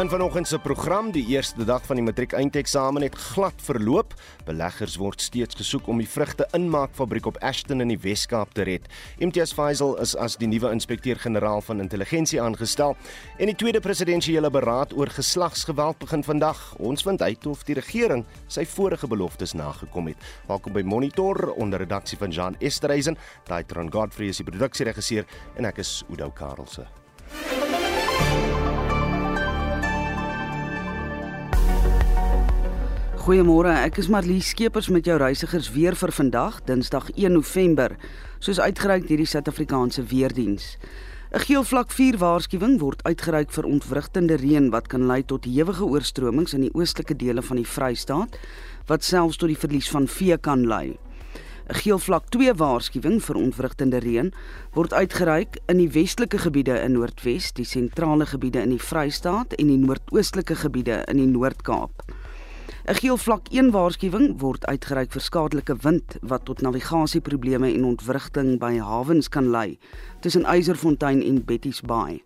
[0.00, 4.14] In vanoggend se program, die eerste dag van die matriek eindeksamen het glad verloop.
[4.46, 8.86] Beleggers word steeds gesoek om die vrugte inmaakfabriek op Ashton in die Wes-Kaap te red.
[9.20, 12.96] MTS Faisal is as die nuwe inspekteur-generaal van intelligensie aangestel
[13.36, 16.62] en die tweede presidensiële beraad oor geslagsgeweld begin vandag.
[16.78, 20.30] Ons vind uit of die regering sy vorige beloftes nagekom het.
[20.48, 23.20] Welkom by Monitor onder redaksie van Jean Esterhuizen,
[23.52, 25.28] Daitron Godfrey is die produksieregisseur
[25.60, 26.88] en ek is Udo Karlse.
[33.20, 37.92] Goeiemôre, ek is Marlie Skeepers met jou reisigers weer vir vandag, Dinsdag 1 November,
[38.40, 40.78] soos uitgereik deur die Suid-Afrikaanse Weerdiens.
[41.28, 45.84] 'n Geel vlak 4 waarskuwing word uitgereik vir ontwrigtende reën wat kan lei tot hewige
[45.84, 48.38] oorstromings in die oostelike dele van die Vrystaat,
[48.88, 50.96] wat selfs tot die verlies van vee kan lei.
[51.68, 54.32] 'n Geel vlak 2 waarskuwing vir ontwrigtende reën
[54.72, 59.66] word uitgereik in die westelike gebiede in Noordwes, die sentrale gebiede in die Vrystaat en
[59.66, 62.19] die noordoostelike gebiede in die Noord-Kaap.
[62.88, 68.58] 'n Geel vlak 1 waarskuwing word uitgereik vir skadelike wind wat tot navigasieprobleme en ontwrigting
[68.58, 69.78] by hawens kan lei
[70.20, 72.22] tussen Eiserfontein en Betty's Bay.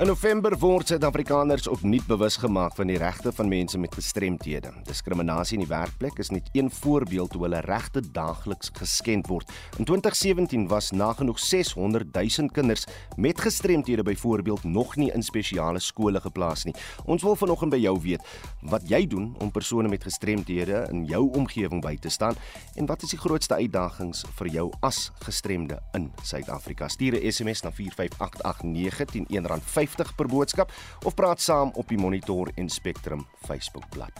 [0.00, 4.70] In November word Suid-Afrikaners opnuut bewus gemaak van die regte van mense met gestremthede.
[4.88, 9.52] Diskriminasie in die werkplek is net een voorbeeld hoe hulle regte daagliks geskend word.
[9.76, 16.20] In 2017 was nagenoeg 600 000 kinders met gestremthede byvoorbeeld nog nie in spesiale skole
[16.24, 16.74] geplaas nie.
[17.04, 18.24] Ons wil vanoggend by jou weet
[18.72, 22.40] wat jy doen om persone met gestremthede in jou omgewing by te staan
[22.80, 26.88] en wat is die grootste uitdagings vir jou as gestremde in Suid-Afrika?
[26.88, 30.72] Stuur 'n SMS na 45889 teen R1.50 50 per boodskap
[31.04, 34.12] of praat saam op die Monitor en Spectrum Facebookblad.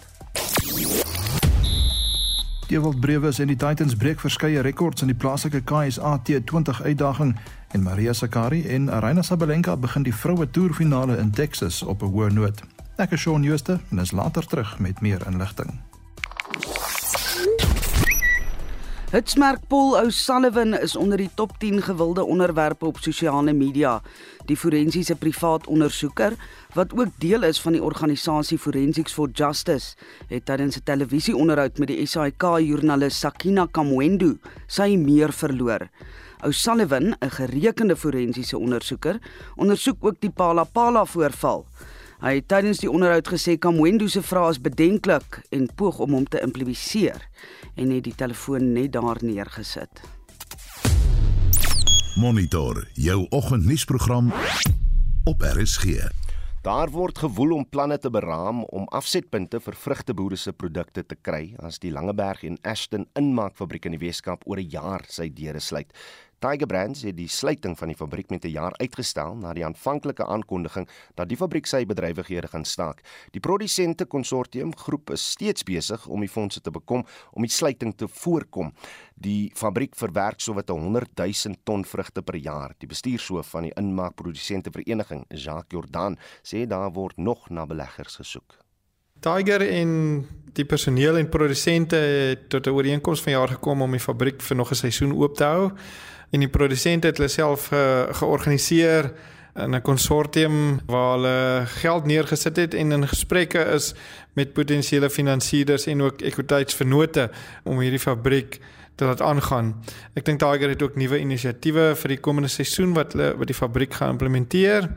[2.71, 7.33] Dewald Brewe en die Titans breek verskeie rekords in die plaaslike KSA T20 uitdaging
[7.75, 12.31] en Maria Sakari en Arina Sabalenka begin die vroue toerfinale in Texas op 'n hoë
[12.33, 12.63] noot.
[12.97, 15.81] Ek is Shaun Schuster en is later terug met meer inligting.
[19.11, 23.97] Hitsmerk Paul O'Sullivan is onder die top 10 gewilde onderwerpe op sosiale media.
[24.47, 26.37] Die forensiese privaat ondersoeker,
[26.77, 29.97] wat ook deel is van die organisasie Forensics for Justice,
[30.29, 35.89] het tydens 'n televisieonderhoud met die SAK-joernalis Sakina Kamwendu sy meer verloor.
[36.47, 39.19] O'Sullivan, 'n gerekende forensiese ondersoeker,
[39.57, 41.67] ondersoek ook die Palapala voorval.
[42.21, 46.27] Hy het tydens die onderhoud gesê Kamwendo se vrae is bedenklik en poog om hom
[46.29, 47.29] te impliseer
[47.81, 50.03] en het die telefoon net daar neergesit.
[52.21, 54.33] Monitor jou oggendnuusprogram
[55.25, 56.11] op RSG.
[56.61, 61.55] Daar word gewoel om planne te beraam om afsetpunte vir vrugteboere se produkte te kry
[61.65, 65.89] as die Langeberg en Ashton inmaakfabriek in die Weskaap oor 'n jaar sy deure sluit.
[66.41, 70.25] Tiger Brands het die sluiting van die fabriek met 'n jaar uitgestel na die aanvanklike
[70.25, 73.03] aankondiging dat die fabriek sy bedrywighede gaan staak.
[73.31, 77.95] Die produsente konsortium groep is steeds besig om die fondse te bekom om die sluiting
[77.97, 78.73] te voorkom.
[79.15, 82.75] Die fabriek verwerk sowat 100 000 ton vrugte per jaar.
[82.79, 88.57] Die bestuurshoof van die inmaakprodusente vereniging, Jacques Jordan, sê daar word nog na beleggers gesoek.
[89.21, 90.27] Tiger en
[90.57, 94.57] die personeel en produsente het tot 'n ooreenkoms van jaar gekom om die fabriek vir
[94.57, 95.73] nog 'n seisoen oop te hou.
[96.31, 99.13] En die produsente het hulle self ge georganiseer
[99.55, 103.95] in 'n konsortium waar hulle geld neergesit het en in gesprekke is
[104.33, 107.31] met potensiële finansiëerders en ook ekwiteitsvennote
[107.65, 108.61] om hierdie fabriek
[108.95, 109.75] te laat aangaan.
[110.15, 113.57] Ek dink Tiger het ook nuwe inisiatiewe vir die komende seisoen wat hulle wat die
[113.57, 114.91] fabriek gaan implementeer.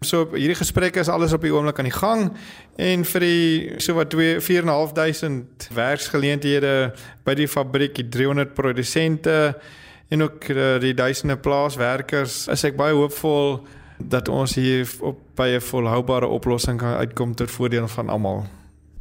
[0.00, 2.32] So hierdie gesprekke is alles op die oomblik aan die gang
[2.76, 6.92] en vir die so wat 2 4.500 werksgeleenthede
[7.24, 9.54] by die fabriek, die 300 produsente
[10.12, 13.62] en ook eh, die duisende plaaswerkers, is ek baie hoopvol
[13.96, 18.44] dat ons hier op by 'n volhoubare oplossing kan uitkom tot voordeel van almal.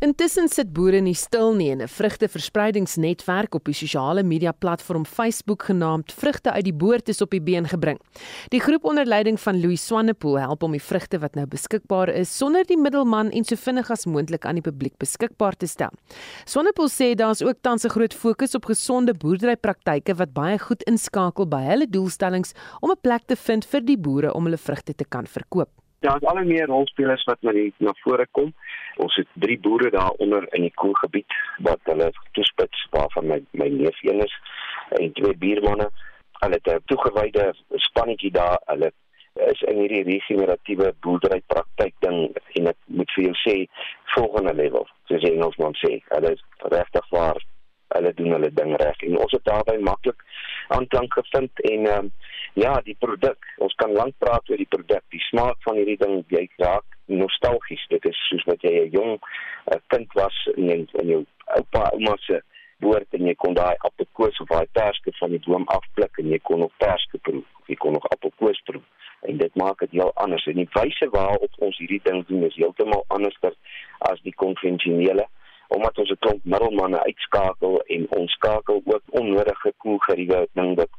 [0.01, 5.63] Intussen sit boere nie stil nie en 'n vrugteverspreidingsnetwerk op die sosiale media platform Facebook
[5.63, 7.99] genaamd Vrugte uit die Boord is op die been gebring.
[8.49, 12.37] Die groep onder leiding van Louis Swanepoel help om die vrugte wat nou beskikbaar is
[12.37, 15.91] sonder die middelman en so vinnig as moontlik aan die publiek beskikbaar te stel.
[16.45, 21.45] Swanepoel sê daar's ook tans 'n groot fokus op gesonde boerderypraktyke wat baie goed inskakel
[21.45, 25.05] by hulle doelstellings om 'n plek te vind vir die boere om hulle vrugte te
[25.05, 25.80] kan verkoop.
[26.01, 28.53] Ja, daar's al hoe meer rolspelers wat na die na vore kom.
[29.05, 31.35] Ons het drie boere daaronder in die koelgebied
[31.67, 32.07] wat hulle
[32.37, 34.33] toespits waarvan my my neef een is
[34.97, 35.89] en twee buurmanne.
[36.39, 38.57] Hulle het 'n toegewyde spannetjie daar.
[38.65, 38.91] Hulle
[39.51, 43.55] is in hierdie regeneratiewe boerdery praktyk ding en ek moet vir jou sê
[44.15, 44.87] volgende level.
[45.05, 47.37] Soos Engelsman sê, hulle is regtig waar
[47.87, 50.25] hulle doen hulle ding reg en ons het daarby maklik
[50.67, 52.11] aanklank gevind en ehm um,
[52.61, 56.21] ja, die produk, ons kan lank praat oor die produk, die smaak van hierdie ding,
[56.33, 57.83] jy raak nostalgies.
[57.89, 61.21] Dit is soos wat jy 'n jong uh, kind was en in jou
[61.57, 62.41] oupa ouma se
[62.81, 66.39] boord en jy kon daai appelkoos of daai perske van die boom afpluk en jy
[66.49, 67.43] kon nog perske proe.
[67.61, 68.81] Of jy kon nog appelkoos proe.
[69.29, 70.45] En dit maak dit heel anders.
[70.45, 73.37] En die wyse waarop ons hierdie ding doen is heeltemal anders
[73.99, 75.27] as die konvensionele
[75.75, 80.89] omdat ons 'n klomp middelmanne uitskakel en ons skakel ook onnodige koelgeriewe ding wat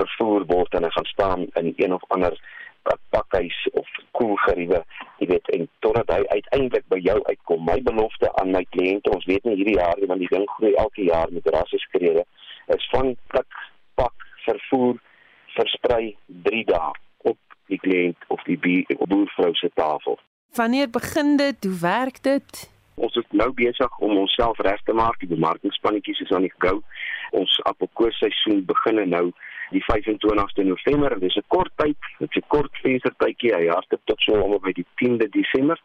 [0.00, 2.36] vervoer word en hy gaan staan in een of ander
[3.10, 4.80] pakhuis of koelgeriewe,
[5.20, 7.66] jy weet, en totdat hy uiteindelik by jou uitkom.
[7.68, 10.72] My belofte aan my kliënte, ons weet nie hierdie jaar nie, want die ding groei
[10.80, 12.24] elke jaar met rasseskrede,
[12.76, 13.60] is van pluk,
[14.00, 14.98] pak, vervoer,
[15.58, 16.16] versprei
[16.48, 16.90] 3 dae
[17.32, 17.38] op
[17.70, 20.18] die kliënt of die boervrou se tafel.
[20.56, 21.64] Wanneer begin dit?
[21.64, 22.66] Hoe werk dit?
[23.00, 25.18] Ons is nou besig om onsself reg te maak.
[25.22, 26.80] Die bemarkingspannetjies is aan die gou.
[27.38, 29.30] Ons appelkoosseisoen begin nou
[29.70, 31.14] die 25ste November.
[31.20, 33.54] Dit is 'n kort tyd, dit is 'n kort venstertydjie.
[33.54, 35.80] Hy hardloop tot so om by die 10de Desember.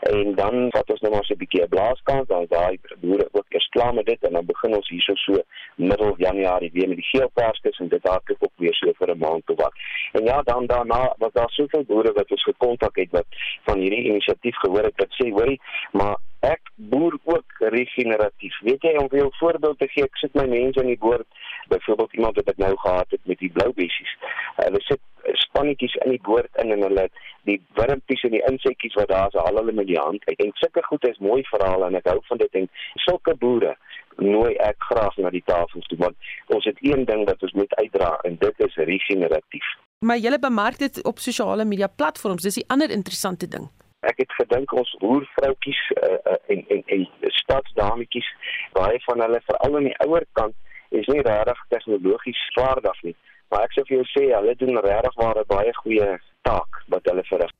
[0.00, 3.46] En dan vat ons nou maar so 'n bietjie 'n blaaskans, dan daai boere ook
[3.48, 5.42] eers klaar met dit en dan begin ons hierso so
[5.76, 9.50] middel Januarie weer met die geelperskes en dit hardloop ook weer so vir 'n maand
[9.50, 9.72] of wat.
[10.12, 13.26] En ja, dan daarna was daar soveel boere wat ons gekontak het wat
[13.64, 15.60] van hierdie inisiatief gehoor het wat sê, "Hoerie,
[15.92, 18.60] maar ek boer ook regeneratief.
[18.60, 21.26] Weet jy om 'n voorbeeld te gee, ek sit my mense in die boord,
[21.68, 24.12] byvoorbeeld iemand wat ek nou gehad het met die blou bessies.
[24.56, 25.00] Hulle sit
[25.32, 27.08] spannetjies in die boord in en hulle
[27.42, 30.24] die wurmpies en die insektjies wat daar is, al hulle met die hand.
[30.24, 33.76] En sulke goed is mooi verhale en ek hou van dit en sulke boere
[34.16, 37.74] nooi ek graag na die tafel toe want ons het een ding wat ons moet
[37.74, 39.64] uitdra en dit is regeneratief.
[39.98, 43.70] Maar jy bemark dit op sosiale media platforms, dis 'n ander interessante ding
[44.10, 47.06] ek het gedink ons boervroutjies uh, uh, en en en
[47.40, 48.30] stadsdametjies
[48.78, 50.54] baie van hulle veral aan die ouer kant
[50.90, 53.16] is nie regtig tegnologies vaardig nie.
[53.50, 56.08] Maar ek sê vir jou sê hulle doen regtig 'n baie goeie
[56.42, 57.54] taak wat hulle verrig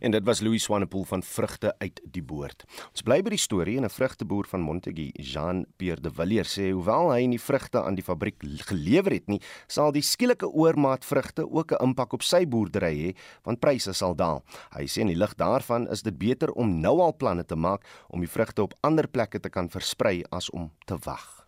[0.00, 2.64] En dit was Louis Swanepoel van vrugte uit die boord.
[2.90, 7.12] Ons bly by die storie en 'n vrugteboer van Montague, Jean-Pierre de Villiers sê hoewel
[7.12, 8.36] hy nie vrugte aan die fabriek
[8.66, 13.16] gelewer het nie, sal die skielike oormaat vrugte ook 'n impak op sy boerdery hê,
[13.44, 14.42] want pryse sal daal.
[14.74, 17.84] Hy sê in die lig daarvan is dit beter om nou al planne te maak
[18.08, 21.46] om die vrugte op ander plekke te kan versprei as om te wag.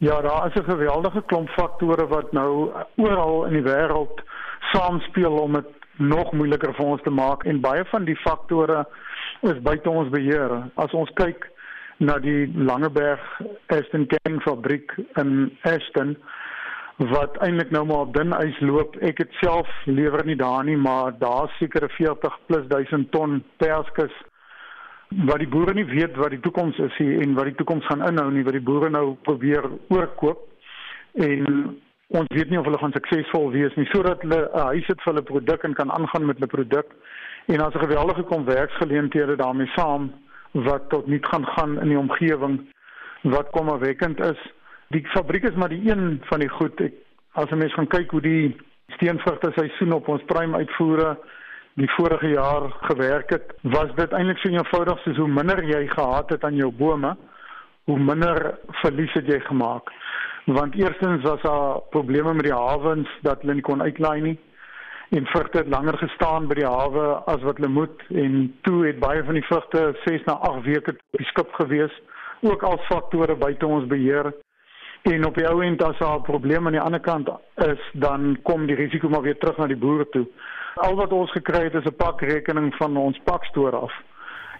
[0.00, 4.22] Ja, daar is 'n geweldige klomp faktore wat nou oral in die wêreld
[4.72, 8.84] saamspeel om dit nog moeiliker vir ons te maak en baie van die faktore
[9.46, 10.54] is buite ons beheer.
[10.76, 11.48] As ons kyk
[11.98, 13.22] na die Langeberg
[13.74, 16.16] Aston Canning fabriek in Aston
[17.12, 18.96] wat eintlik nou maar op dun ys loop.
[19.06, 24.14] Ek het self lewer nie daar nie, maar daar seker 40 plus 1000 ton perskes
[25.28, 28.02] wat die boere nie weet wat die toekoms is hier en wat die toekoms gaan
[28.04, 30.42] inhou nie, wat die boere nou probeer oorkoop.
[31.14, 31.78] En
[32.08, 35.12] Ons weet nie of hulle gaan suksesvol wees nie sodat hulle 'n huis het vir
[35.12, 36.86] hulle produk en kan aangaan met hulle produk.
[37.46, 40.12] En as 'n geweldige kom werksgeleenthede daarmee saam
[40.52, 42.72] wat tot niet gaan gaan in die omgewing
[43.22, 44.40] wat kommerwekkend is.
[44.88, 46.80] Die fabriek is maar die een van die goed.
[46.80, 46.94] Ek,
[47.32, 51.18] as 'n mens gaan kyk hoe die steenvrugte seisoen op ons prime uitvoere
[51.74, 56.30] die vorige jaar gewerk het, was dit eintlik so eenvoudig soos hoe minder jy gehad
[56.30, 57.16] het aan jou bome,
[57.84, 59.92] hoe minder verlies het jy gemaak.
[60.48, 64.38] Want eerstens was daar probleme met die hawens dat hulle nie kon uitlaai nie.
[65.08, 68.02] En vrugte het langer gestaan by die hawe as wat hulle moet.
[68.08, 72.00] En toe het baie van die vrugte 6 na 8 weke op die skip gewees.
[72.40, 74.32] Ook al faktore buite ons beheer.
[75.02, 78.38] En op die ou end as daar 'n probleem aan die ander kant is dan
[78.42, 80.26] kom die risiko maar weer terug na die boere toe.
[80.74, 83.92] Al wat ons gekry het is 'n pakrekening van ons pakstoor af.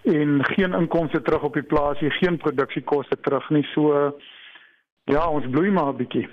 [0.03, 3.63] En geen inkomste terug op die plaas geen produksiekoste terug nie.
[3.63, 4.13] So
[5.09, 6.27] ja ons bloei maar 'n bietjie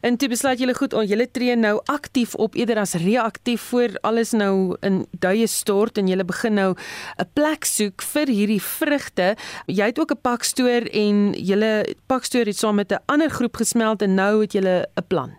[0.00, 3.92] En toe besluit julle goed, on, julle tree nou aktief op eerder as reaktief voor
[4.00, 9.36] alles nou in duie stort en julle begin nou 'n plek soek vir hierdie vrugte.
[9.66, 14.02] Jy het ook 'n pakstoor en julle pakstoor het saam met 'n ander groep gesmelt
[14.02, 15.30] en nou het julle 'n plan.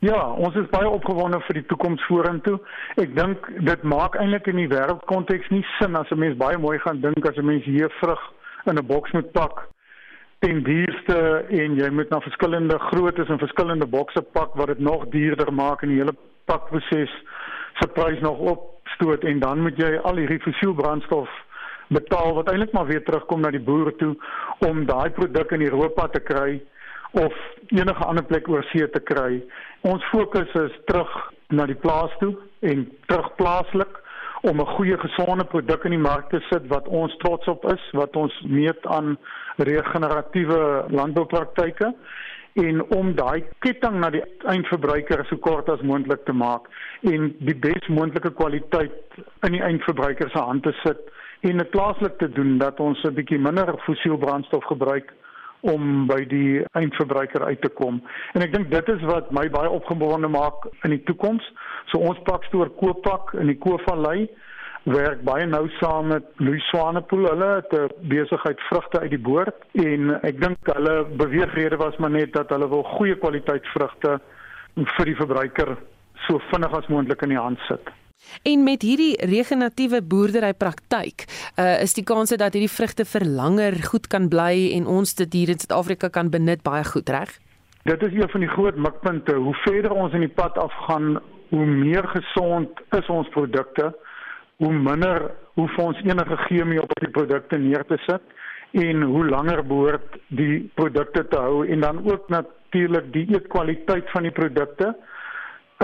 [0.00, 2.60] Ja, ons is baie opgewonde vir die toekoms vorentoe.
[2.96, 6.78] Ek dink dit maak eintlik in die wêreldkonteks nie sin as 'n mens baie mooi
[6.78, 8.20] gaan dink as 'n mens hier vrug
[8.64, 9.68] in 'n boks moet pak
[10.40, 15.04] ten duurste en jy moet na verskillende groottes en verskillende bokse pak wat dit nog
[15.12, 16.16] duurder maak en die hele
[16.48, 17.12] pakproses
[17.80, 21.28] se prys nog opstoot en dan moet jy al hierdie fossiel brandstof
[21.92, 24.14] betaal wat eintlik maar weer terugkom na die boere toe
[24.68, 26.60] om daai produk in Europa te kry
[27.20, 27.34] of
[27.68, 29.40] enige ander plek oor see te kry.
[29.82, 31.10] Ons fokus is terug
[31.50, 33.98] na die plaas toe en terug plaaslik
[34.40, 37.90] om 'n goeie gesonde produk in die mark te sit wat ons trots op is,
[37.92, 39.18] wat ons meet aan
[39.56, 41.94] regeneratiewe landboupraktyke
[42.52, 46.66] en om daai ketting na die eindverbruiker so kort as moontlik te maak
[47.00, 50.98] en die bes moontlike kwaliteit in die eindverbruiker se hand te sit
[51.40, 55.12] en dit plaaslik te doen dat ons 'n bietjie minder fossiel brandstof gebruik
[55.60, 58.00] om by die eindverbruiker uit te kom.
[58.34, 61.44] En ek dink dit is wat my baie opgewonde maak in die toekoms.
[61.92, 64.28] So ons pakstoor Koopak in die Koovallei
[64.88, 67.28] werk baie nou saam met Louis Swanepoel.
[67.28, 72.10] Hulle het 'n besigheid vrugte uit die boord en ek dink hulle beweegrede was maar
[72.10, 74.20] net dat hulle wil goeie kwaliteit vrugte
[74.74, 75.76] vir die verbruiker
[76.26, 77.99] so vinnig as moontlik in die hand sit.
[78.42, 81.26] En met hierdie regeneratiewe boerdery praktyk,
[81.60, 85.32] uh, is die kans dat hierdie vrugte vir langer goed kan bly en ons dit
[85.36, 87.34] hier in Suid-Afrika kan benut baie goed, reg?
[87.84, 89.34] Dit is een van die groot mikpunte.
[89.34, 91.18] Hoe verder ons in die pad afgaan,
[91.50, 93.90] hoe meer gesond is ons produkte,
[94.60, 98.22] hoe minder hoef ons enige chemie op die produkte neer te sit
[98.80, 104.28] en hoe langer behoort die produkte te hou en dan ook natuurlik die eetkwaliteit van
[104.28, 104.94] die produkte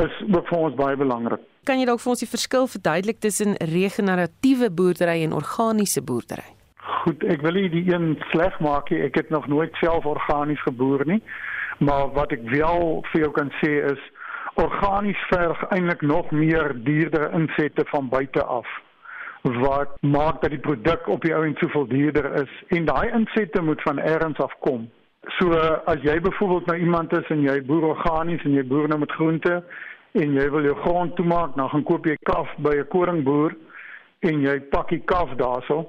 [0.00, 1.42] is ook vir ons baie belangrik.
[1.66, 6.44] Kan jy dalk vir ons die verskil verduidelik tussen regeneratiewe boerdery en organiese boerdery?
[7.02, 9.00] Goed, ek wil nie die een sleg maak nie.
[9.02, 11.18] Ek het nog nooit self organies geboer nie.
[11.82, 14.04] Maar wat ek wel vir jou kan sê is
[14.62, 18.70] organies verg eintlik nog meer duurder insette van buite af
[19.62, 23.62] wat maak dat die produk op die ou en soveel duurder is en daai insette
[23.62, 24.88] moet van elders af kom.
[25.38, 28.98] So as jy byvoorbeeld nou iemand is en jy boer organies en jy boer nou
[29.02, 29.60] met groente
[30.16, 33.56] en jy wil jou grond toemaak, dan gaan koop jy kaf by 'n koringboer
[34.20, 35.88] en jy pak die kaf daarso.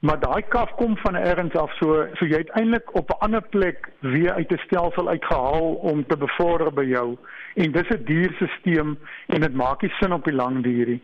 [0.00, 3.42] Maar daai kaf kom van elders af so so jy het eintlik op 'n ander
[3.42, 7.16] plek weer uit 'n stelsel uitgehaal om te bevorder by jou.
[7.54, 11.02] En dis 'n duur stelsel en dit maak nie sin op die lang duur nie.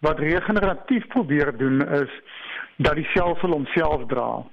[0.00, 2.10] Wat regeneratief probeer doen is
[2.76, 4.44] dat die stelsel homself dra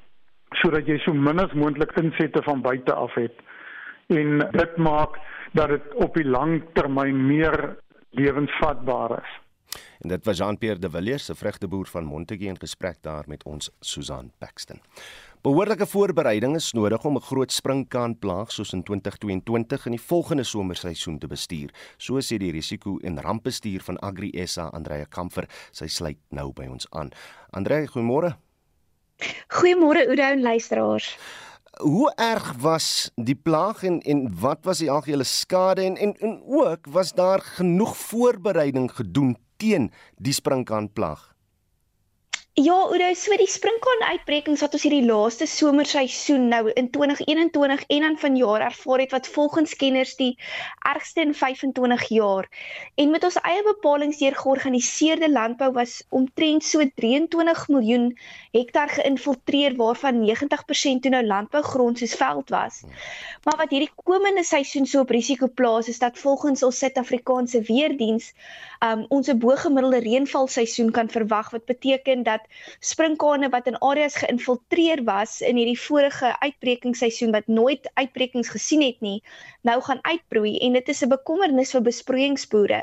[0.50, 3.34] sodat jy so min as moontlik insette van buite af het.
[4.08, 5.18] En dit maak
[5.56, 7.78] dat dit op die lang termyn meer
[8.20, 9.34] lewensvatbaar is.
[10.04, 13.72] En dit was Jean-Pierre de Villiers, 'n vrugteboer van Montague in gesprek daar met ons
[13.80, 14.82] Susan Paxton.
[15.42, 21.20] Behoorlike voorbereiding is nodig om 'n groot sprinkaanplaag soos in 2022 in die volgende somerseisoen
[21.20, 25.48] te bestuur, so sê die risiko en rampbestuur van Agri SA Andrea Kamfer.
[25.72, 27.10] Sy sluit nou by ons aan.
[27.50, 28.36] Andrea, goeiemôre.
[29.48, 31.18] Goeiemôre Oudo en luisteraars.
[31.76, 36.42] Hoe erg was die plaag en en wat was die algehele skade en en, en
[36.48, 41.35] ook was daar genoeg voorbereiding gedoen teen die sprinkaanplaag?
[42.56, 48.06] Ja, Oudo, so die sprinkaan uitbrekings wat ons hierdie laaste somerseisoen nou in 2021 en
[48.06, 50.38] dan vanjaar ervaar het wat volgens kenners die
[50.88, 52.48] ergste in 25 jaar.
[52.96, 58.08] En met ons eie bepalinge deur georganiseerde landbou was omtrent so 23 miljoen
[58.56, 62.86] hektar geïnfiltreer waarvan 90% toe nou landbougrond soos veld was.
[63.44, 68.32] Maar wat hierdie komende seisoen so op risiko plaas is dat volgens ons Suid-Afrikaanse weerdiens
[68.80, 72.45] um, ons 'n bo-gemiddelde reënvalseisoen kan verwag wat beteken dat
[72.80, 79.02] sprinkane wat in areas geïnfiltreer was in hierdie vorige uitbrekingsseisoen wat nooit uitbrekings gesien het
[79.02, 79.24] nie,
[79.62, 82.82] nou gaan uitbroei en dit is 'n bekommernis vir besproeiingsboere.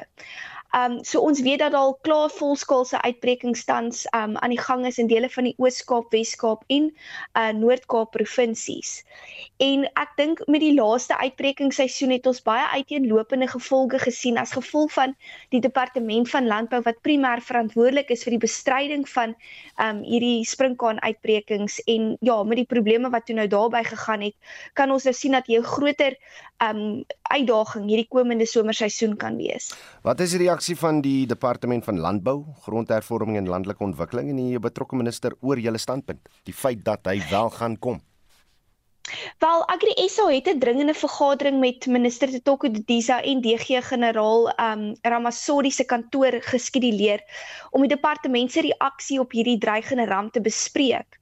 [0.72, 5.06] Um so ons weet dat al klaar volskaalse uitbrekingstans um aan die gang is in
[5.10, 6.86] dele van die Oos-Kaap, Wes-Kaap en
[7.36, 9.02] uh Noord-Kaap provinsies.
[9.60, 14.94] En ek dink met die laaste uitbrekingsseisoen het ons baie uiteenlopende gevolge gesien as gevolg
[14.96, 15.12] van
[15.52, 19.36] die departement van landbou wat primêr verantwoordelik is vir die bestryding van
[19.76, 24.36] um hierdie sprinkaan uitbrekings en ja, met die probleme wat toe nou daarby gegaan het,
[24.72, 26.16] kan ons nou sien dat jy groter
[26.62, 27.02] um
[27.32, 29.72] uitdaging hierdie komende somerseisoen kan wees.
[30.06, 34.62] Wat is die reaksie van die departement van landbou, grondhervorming en landelike ontwikkeling en die
[34.62, 36.22] betrokke minister oor julle standpunt?
[36.46, 38.00] Die feit dat hy wel gaan kom.
[39.38, 44.96] Wel Agri SA het 'n dringende vergadering met minister Toko Diza en DG generaal um
[45.00, 47.20] Ramasodi se kantoor geskeduleer
[47.70, 51.18] om die departement se reaksie op hierdie dreigende ramp te bespreek.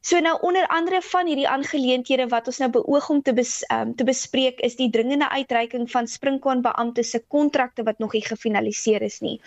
[0.00, 3.94] So nou onder andere van hierdie aangeleenthede wat ons nou beoog om te bes, um,
[3.94, 9.02] te bespreek is die dringende uitreiking van sprinkaan beampte se kontrakte wat nog nie gefinaliseer
[9.02, 9.40] is nie.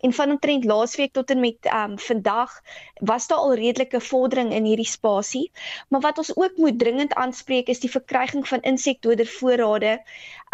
[0.00, 2.60] En van omtrent laasweek tot en met ehm um, vandag
[2.94, 5.50] was daar al redelike vordering in hierdie spasie.
[5.88, 10.04] Maar wat ons ook moet dringend aanspreek is die verkryging van insekdodervoorrade, ehm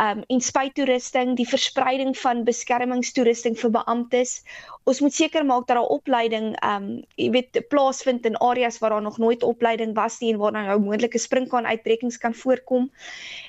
[0.00, 4.40] um, en spuittoerusting, die verspreiding van beskermingstoerusting vir beamptes.
[4.88, 6.88] Ons moet seker maak dat daar opleiding um,
[7.20, 10.78] jy weet plaasvind in areas waar daar nog nooit opleiding was nie en waar nou
[10.82, 12.88] moontlike sprinkaan uitbrekings kan voorkom.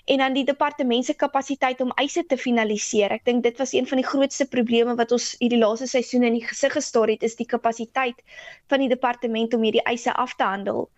[0.06, 3.16] En dan die departement se kapasiteit om eise te finaliseer.
[3.16, 6.38] Ek dink dit was een van die grootste probleme wat ons hierdie laaste seisoen in
[6.38, 8.20] die gesig gestaar het, is die kapasiteit
[8.70, 10.90] van die departement om hierdie eise af te handel.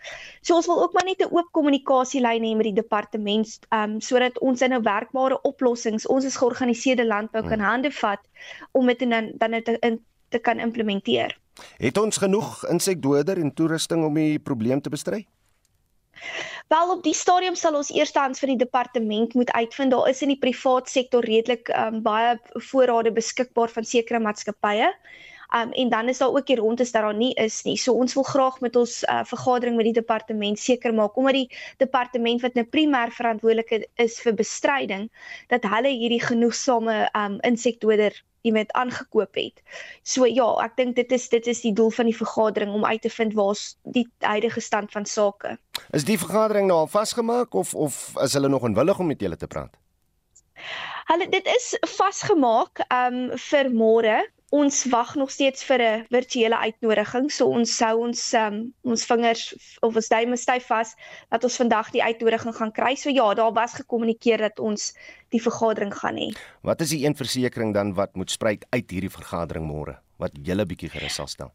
[0.42, 4.40] So ons wil ook maar net 'n oop kommunikasielyn hê met die departement, um sodat
[4.40, 7.70] ons nou werkbare oplossings, ons as georganiseerde landbou kan hmm.
[7.70, 8.22] hande vat
[8.72, 10.00] om dit dan dan te in
[10.30, 11.38] te kan implementeer.
[11.78, 15.26] Het ons genoeg insekdoder en toerusting om die probleem te bestry?
[16.68, 20.34] Wel op die stadium sal ons eerstens vir die departement moet uitvind daar is in
[20.34, 22.36] die privaat sektor redelik um, baie
[22.72, 24.90] voorrade beskikbaar van sekere maatskappye.
[25.56, 27.78] Um, en dan is daar ook hier rond is dat daar nie is nie.
[27.78, 31.50] So ons wil graag met ons uh, vergadering met die departement seker maak omdat die
[31.78, 35.08] departement wat nou primêr verantwoordelik is vir bestryding
[35.48, 39.64] dat hulle hierdie genoegsame um, insekdoder iemand aangekoop het.
[40.04, 43.02] So ja, ek dink dit is dit is die doel van die vergadering om uit
[43.02, 45.56] te vind waar's die huidige stand van sake.
[45.96, 49.40] Is die vergadering nou al vasgemaak of of is hulle nog onwillig om met julle
[49.40, 49.74] te praat?
[51.06, 57.32] Hulle dit is vasgemaak um vir môre ons wag nog steeds vir 'n virtuele uitnodiging.
[57.32, 60.96] So ons sou ons um, ons vingers of ons duime styf vas
[61.30, 62.96] dat ons vandag die uitnodiging gaan kry.
[62.96, 64.94] So ja, daar was gekommunikeer dat ons
[65.30, 66.32] die vergadering gaan hê.
[66.62, 70.66] Wat is die een versekering dan wat moet spruit uit hierdie vergadering môre wat julle
[70.66, 71.52] bietjie gerus sal stel?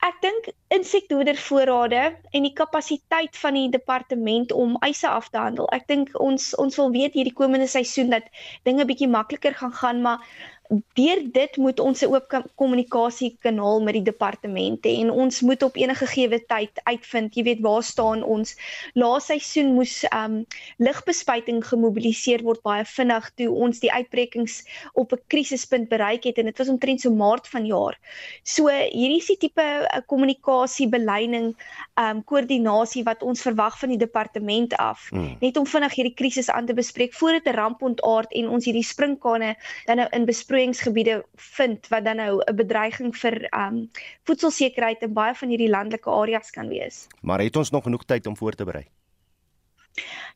[0.00, 5.68] Ek dink insekdodervoorrade en die kapasiteit van die departement om eise af te handel.
[5.76, 8.30] Ek dink ons ons wil weet hierdie komende seisoen dat
[8.64, 10.24] dinge bietjie makliker gaan gaan, maar
[10.70, 16.06] deur dit moet ons 'n oop kommunikasiekanaal met die departemente en ons moet op enige
[16.06, 18.56] gegeewe tyd uitvind, jy weet waar staan ons.
[18.94, 20.44] Laas seisoen moes um
[20.78, 24.62] ligbespuiting gemobiliseer word baie vinnig toe ons die uitbrekings
[24.94, 27.98] op 'n krisispunt bereik het en dit was omtrent so maart vanjaar.
[28.44, 31.56] So hierdie is die tipe uh, kommunikasiebeleining
[31.98, 35.36] um koördinasie wat ons verwag van die departement af, hmm.
[35.40, 38.84] net om vinnig hierdie krisis aan te bespreek voordat 'n ramp ontaard en ons hierdie
[38.84, 39.56] sprinkane
[39.86, 43.90] dan nou in bespreek besproeiingsgebiede vind wat dan nou 'n bedreiging vir um
[44.24, 47.06] voedselsekerheid in baie van hierdie landelike areas kan wees.
[47.22, 48.86] Maar het ons nog genoeg tyd om voor te berei?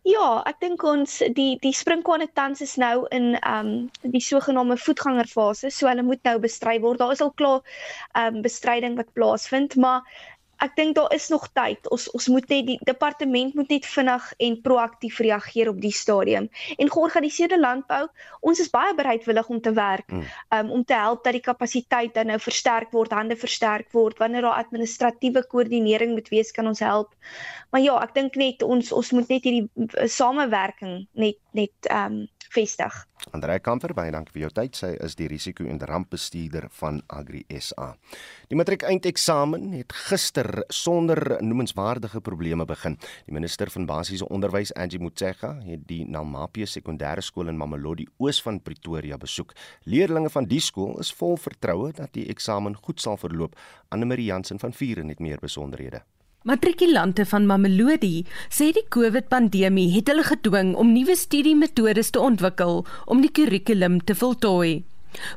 [0.02, 5.70] Ja, ek dink ons die die sprinkane tans is nou in um die sogenaamde voetgangerfase,
[5.70, 6.98] so hulle moet nou bestry word.
[6.98, 7.60] Daar is al klaar
[8.16, 10.02] um bestryding wat plaasvind, maar
[10.64, 11.88] ek dink daar is nog tyd.
[11.94, 16.48] Ons ons moet net die departement moet net vinnig en proaktief reageer op die stadium.
[16.78, 18.02] En georganiseerde landbou,
[18.40, 20.24] ons is baie bereidwillig om te werk, mm.
[20.58, 24.18] um, om te help dat die kapasiteit dan nou versterk word, hande versterk word.
[24.22, 27.14] Wanneer daar administratiewe koördinering moet wees, kan ons help.
[27.70, 32.20] Maar ja, ek dink net ons ons moet net hierdie uh, samewerking net net ehm
[32.20, 32.22] um,
[32.54, 33.04] vestig.
[33.32, 34.76] Andrei Kamper, baie dankie vir jou tyd.
[34.76, 37.96] Sy is die risiko- en rampbestuurder van Agri SA.
[38.48, 42.98] Die matriek eindeksamen het gister sonder noemenswaardige probleme begin.
[43.26, 48.42] Die minister van basiese onderwys, Angie Motshega, het die Nalmapie sekondêre skool in Mamelodi oos
[48.42, 49.52] van Pretoria besoek.
[49.84, 53.56] Leerlinge van die skool is vol vertroue dat die eksamen goed sal verloop.
[53.88, 56.04] Anne Marie Jansen van Vuren het meer besonderhede.
[56.44, 63.22] Matrikulante van Mamelodi sê die COVID-pandemie het hulle gedwing om nuwe studiemetodes te ontwikkel om
[63.24, 64.82] die kurrikulum te voltooi.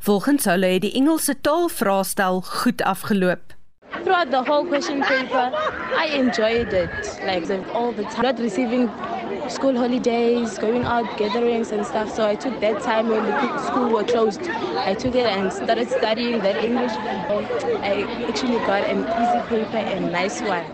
[0.03, 3.55] Volgens hulle het die Engelse taalvraestel goed afgeloop.
[4.03, 5.55] Throughout the whole question paper,
[5.95, 6.91] I enjoyed it.
[7.23, 8.89] Like all the time, not receiving
[9.47, 12.13] school holidays, going out gatherings and stuff.
[12.13, 14.43] So I took that time when the school were closed.
[14.75, 16.91] I took it and started studying that English.
[17.79, 20.67] I actually got an easy paper and nice one.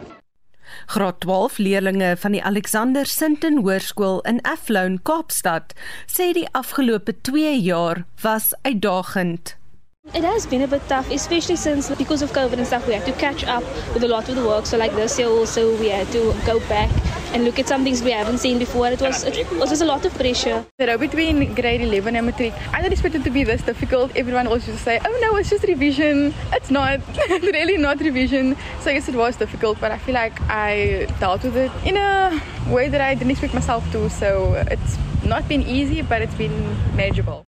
[0.86, 5.74] Graad 12 leerdlinge van die Alexander Sinton Hoërskool in Athlone, Kaapstad,
[6.08, 9.56] sê die afgelope 2 jaar was uitdagend.
[10.14, 13.06] It has been a bit tough, especially since because of COVID and stuff, we had
[13.06, 13.64] to catch up
[13.96, 14.68] with a lot of the work.
[14.68, 16.92] So like this year also, we had to go back
[17.34, 18.90] and look at some things we haven't seen before.
[18.90, 20.66] It was it, was just a lot of pressure.
[20.78, 24.16] Know, between grade 11 and matric, I didn't expect it to be this difficult.
[24.16, 26.34] Everyone used to say, oh no, it's just revision.
[26.52, 27.00] It's not,
[27.42, 28.56] really not revision.
[28.82, 31.98] So I guess it was difficult, but I feel like I dealt with it in
[31.98, 34.10] a way that I didn't expect myself to.
[34.10, 36.56] So it's not been easy, but it's been
[36.96, 37.46] manageable.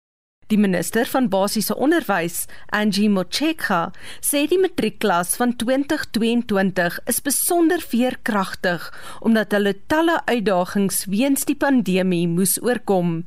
[0.53, 3.87] Die minister van basiese onderwys, Angie Motshekga,
[4.21, 8.85] sê die matriekklas van 2022 is besonder veerkragtig
[9.25, 13.23] omdat hulle talle uitdagings weens die pandemie moes oorkom.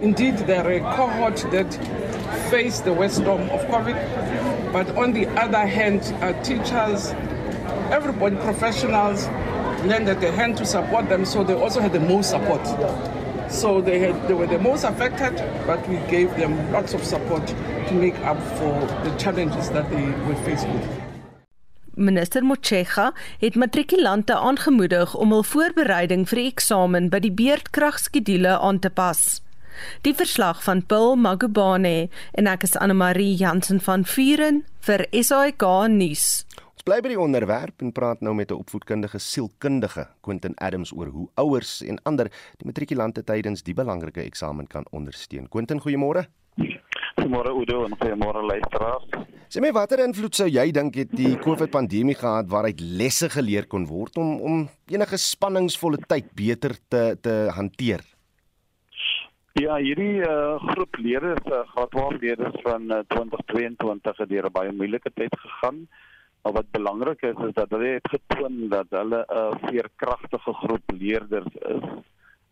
[0.00, 1.76] Indeed, there a cohort that
[2.48, 4.00] face the worst storm of COVID,
[4.72, 7.12] but on the other hand, uh, teachers,
[7.92, 9.28] everybody, professionals,
[9.84, 12.64] lended a hand to support them, so they also had the most support.
[13.48, 17.46] So they had they were the most affected, but we gave them lots of support
[17.88, 20.84] to make up for the challenges that they were faced with.
[21.96, 28.80] Minister Motshega het matrikulante aangemoedig om hul voorbereiding vir die eksamen by die beurtkragskedule aan
[28.82, 29.40] te pas.
[30.02, 35.66] Die verslag van Paul Magubane en ek is Anne Marie Jansen van Vuren vir SAK
[35.94, 36.44] nuus
[36.84, 41.28] bly by die onderwerp en praat nou met 'n opvoedkundige sielkundige, Quentin Adams oor hoe
[41.34, 45.48] ouers en ander die matrikulante tydens die belangrike eksamen kan ondersteun.
[45.48, 46.26] Quentin, goeiemôre.
[47.16, 49.08] Goeiemôre Udo en goeiemôre luisteraars.
[49.48, 53.86] Sê my watter invloed sou jy dink het die COVID-pandemie gehad waaruit lesse geleer kon
[53.86, 58.00] word om om enige spanningsvolle tyd beter te te hanteer?
[59.54, 64.52] Ja, hierdie uh, groep leerders, uh, graad 12 leerders van uh, 2022 het deur 'n
[64.52, 65.88] baie moeilike tyd gegaan.
[66.44, 71.54] Maar wat belangrik is is dat hulle het getoon dat hulle 'n veerkragtige groep leerders
[71.54, 71.84] is.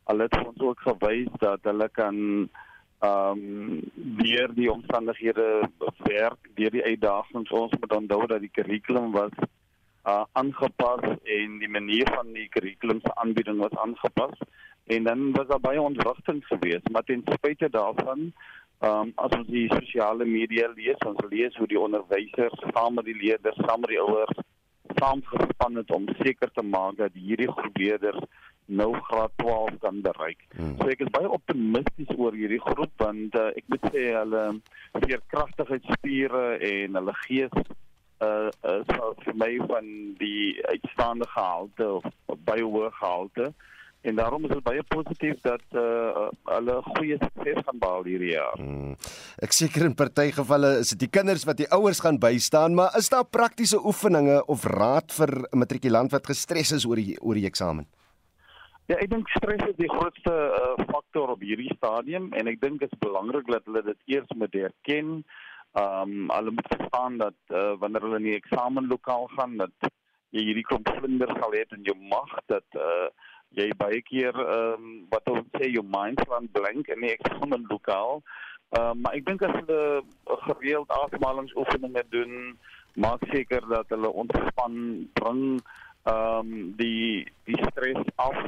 [0.04, 2.16] Hulle het ons ook gewys dat hulle kan
[2.98, 7.50] ehm um, deur die omstandighede werk, deur die uitdagings.
[7.50, 9.36] Ons moet onthou dat die kurrikulum was
[10.06, 14.38] uh, aangepas en die manier van die kurrikulum se aanbieding was aangepas
[14.84, 18.32] en dan was daar baie ontwrigting geweest, maar ten spyte daarvan
[18.82, 23.06] Ehm um, as ons die sosiale media lees, ons lees hoe die onderwysers saam met
[23.06, 24.40] die leerders, saam met die ouers
[24.98, 28.24] saamgespan het om seker te maak dat hierdie groep leerders
[28.66, 30.42] nou graad 12 kan bereik.
[30.56, 30.74] Hmm.
[30.78, 34.44] So ek is baie optimisties oor hierdie groep want uh, ek moet sê hulle
[34.98, 37.56] veerkragtigheidsspiere en hulle gees
[38.22, 38.90] uh is
[39.24, 39.86] vir my van
[40.20, 42.06] die uitstaande gehalte of
[42.46, 43.50] baie hoë gehalte
[44.02, 48.58] en daarom is dit baie positief dat uh, hulle goeie sukses gaan behaal hierdie jaar.
[48.58, 48.96] Hmm.
[49.46, 52.96] Ek seker in party gevalle is dit die kinders wat die ouers gaan bystaan, maar
[52.98, 57.38] is daar praktiese oefeninge of raad vir 'n matrikulant wat gestres is oor die oor
[57.38, 57.86] die eksamen?
[58.90, 62.80] Ja, ek dink stres is die grootste uh, faktor op hierdie stadium en ek dink
[62.82, 65.22] dit is belangrik dat hulle dit eers moet erken.
[65.78, 69.92] Ehm um, hulle moet verstaan dat uh, wanneer hulle in die eksamenlokaal gaan dat
[70.34, 73.08] jy hierdie klomp vlinders sal hê in jou mag dat uh,
[73.58, 77.52] jy baie keer ehm um, wat ons sê jou mind run blank en ek kom
[77.56, 78.22] in lokaal.
[78.72, 80.02] Ehm um, maar ek dink as hulle
[80.48, 82.56] gereeld asemhalingsoefeninge doen,
[82.96, 84.76] maak seker dat hulle ontspan
[85.20, 85.44] bring
[86.08, 88.38] ehm um, die die stres af.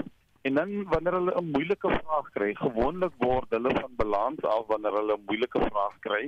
[0.45, 4.97] En dan wanneer hulle 'n moeilike vraag kry, gewoonlik word hulle van balans af wanneer
[5.01, 6.25] hulle 'n moeilike vraag kry.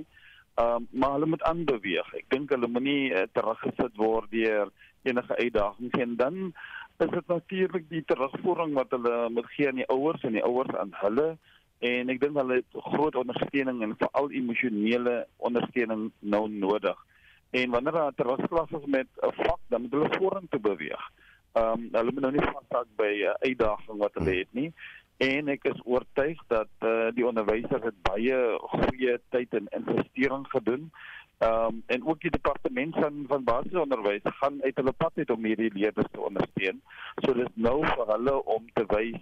[0.61, 2.13] Ehm um, maar hulle moet aanbeweeg.
[2.21, 6.53] Ek dink hulle moenie uh, teruggesit word deur enige uitdagings en dan
[7.01, 10.75] is dit natuurlik die terugvoering wat hulle moet gee aan die ouers en die ouers
[10.81, 11.29] aan hulle
[11.85, 16.97] en ek dink hulle het groot ondersteuning en veral emosionele ondersteuning nou nodig.
[17.51, 21.05] En wanneer hulle terugklas is met 'n vak, dan moet hulle vorentoe beweeg.
[21.53, 24.73] Ehm um, hulle moet nou nie vashou by 'n uitdaging wat hulle het nie
[25.17, 28.37] en ek is oortuig dat uh, die onderwysers het baie
[28.73, 30.91] goeie tyd en investering gedoen.
[31.39, 35.45] Ehm um, en ook die departement van van basisonderwys gaan uit hulle pad uit om
[35.45, 36.81] hierdie leerders te ondersteun.
[37.25, 39.21] So dis nou vir hulle om te wys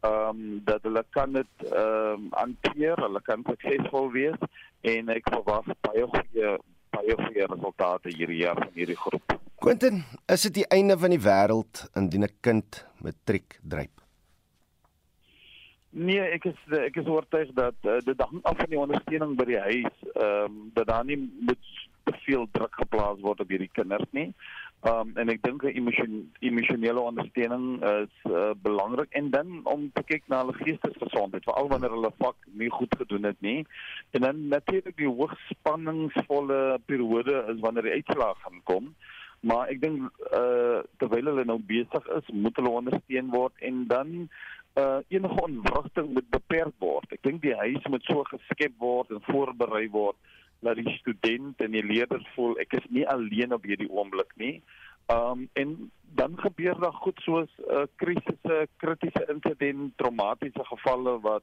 [0.00, 4.40] ehm um, dat hulle kan dit ehm um, hanteer, hulle kan suksesvol wees
[4.80, 6.58] en ek verwag baie goeie
[6.96, 9.38] baie goeie resultate hierdie jaar van hierdie groep.
[9.62, 14.03] Quentin, is dit die einde van die wêreld indien 'n kind matriek dryp?
[15.94, 19.44] Nee, ek is ek is oortuig dat uh, dit hang af van die ondersteuning by
[19.46, 21.68] die huis, ehm um, dat daar nie moet
[22.04, 24.32] te veel druk geplaas word op hierdie kinders nie.
[24.82, 29.86] Ehm um, en ek dink 'n emosion, emosionele ondersteuning is uh, belangrik en dan om
[29.94, 33.62] te kyk na hulle geestesgesondheid, veral wanneer hulle vak nie goed gedoen het nie.
[34.18, 38.90] En dan natuurlik die hoogspanningsvolle periode is wanneer die uitslae gaan kom.
[39.46, 43.86] Maar ek dink eh uh, terwyl hulle nou besig is, moet hulle ondersteun word en
[43.86, 44.28] dan
[44.74, 47.12] uh enige onwrigting moet beperk word.
[47.12, 50.16] Ek dink die huis moet so geskep word en voorberei word
[50.64, 54.56] dat die student en die leerders voel ek is nie alleen op hierdie oomblik nie.
[55.12, 55.76] Um en
[56.14, 61.42] dan gebeur daar goed soos 'n uh, krisisse, kritiese insident, traumatiese gevalle wat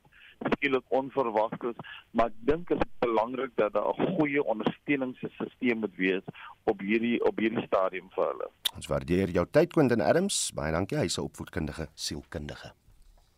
[0.49, 1.79] skielik onverwags is,
[2.11, 6.25] maar ek dink dit is belangrik dat daar 'n goeie ondersteuningssisteem moet wees
[6.63, 8.47] op hierdie op hierdie stadium vir hulle.
[8.75, 10.51] Ons waardeer jou tyd Quentin Adams.
[10.55, 10.97] Baie dankie.
[10.97, 12.80] Hy's 'n opvoedkundige sielkundige.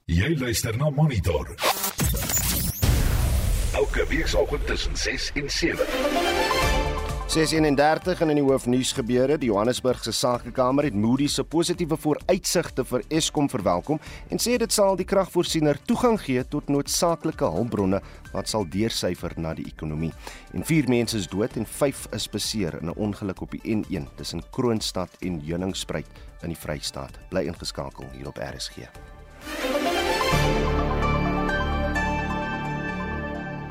[0.04, 1.56] Jy luister na Monitor.
[3.72, 5.86] Elke weekoggend tussen 6 en 7.
[7.28, 13.06] 631 en in die hoofnuus gebeure, die Johannesburgse Sakekamer het Moody's se positiewe vooruitsigte vir
[13.08, 18.68] Eskom verwelkom en sê dit sal die kragvoorsiener toegang gee tot noodsaaklike hulpbronne wat sal
[18.68, 20.12] deursyfer na die ekonomie.
[20.52, 24.12] En 4 mense is dood en 5 is beseer in 'n ongeluk op die N1
[24.20, 26.12] tussen Kroonstad en Heuningspruit
[26.44, 27.16] in die Vrystaat.
[27.30, 28.92] Bly ingeskakel hier op RSG.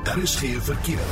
[0.03, 1.07] Daar is geen verkeer.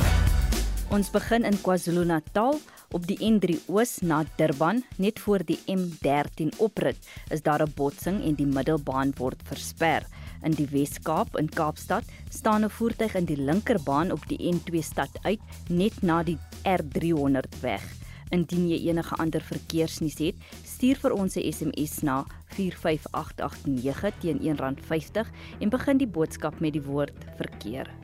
[0.92, 2.58] Ons begin in KwaZulu-Natal
[2.92, 6.98] op die N3 Oos na Durban, net voor die M13 oprit,
[7.30, 10.06] is daar 'n botsing en die middelbaan word versper.
[10.42, 15.10] In die Wes-Kaap in Kaapstad staan 'n voertuig in die linkerbaan op die N2 stad
[15.22, 18.01] uit net na die R300 weg.
[18.32, 22.24] Indien jy enige ander verkeersnuus het, stuur vir ons 'n SMS na
[22.56, 25.28] 45889 teen R1.50
[25.60, 28.01] en begin die boodskap met die woord verkeer.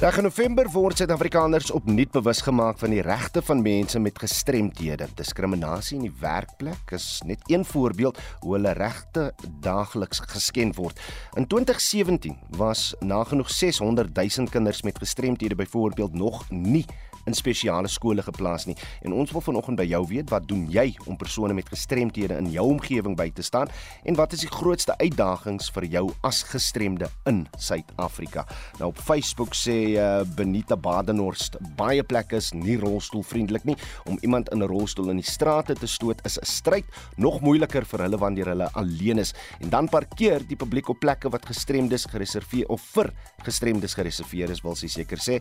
[0.00, 5.10] Reg in November word Suid-Afrikaners opnuut bewus gemaak van die regte van mense met gestremthede.
[5.18, 9.26] Diskriminasie in die werkplek is net een voorbeeld hoe hulle regte
[9.60, 10.96] daagliks geskend word.
[11.36, 16.86] In 2017 was nagenoeg 600 000 kinders met gestremthede byvoorbeeld nog nie
[17.30, 18.76] in spesiale skole geplaas nie.
[19.06, 22.50] En ons wil vanoggend by jou weet, wat doen jy om persone met gestremthede in
[22.52, 23.70] jou omgewing by te staan
[24.04, 28.46] en wat is die grootste uitdagings vir jou as gestremde in Suid-Afrika?
[28.80, 33.76] Nou op Facebook sê uh, Benita Badenhorst, baie plekke is nie rolstoelvriendelik nie.
[34.10, 37.84] Om iemand in 'n rolstoel in die strate te stoot is 'n stryd, nog moeiliker
[37.84, 39.34] vir hulle wanneer hulle alleen is.
[39.60, 43.12] En dan parkeer die publiek op plekke wat gestremdes gereserveer of vir
[43.44, 45.40] gestremdes gereserveer is, wil sy seker sê,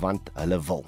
[0.00, 0.84] want hulle wil.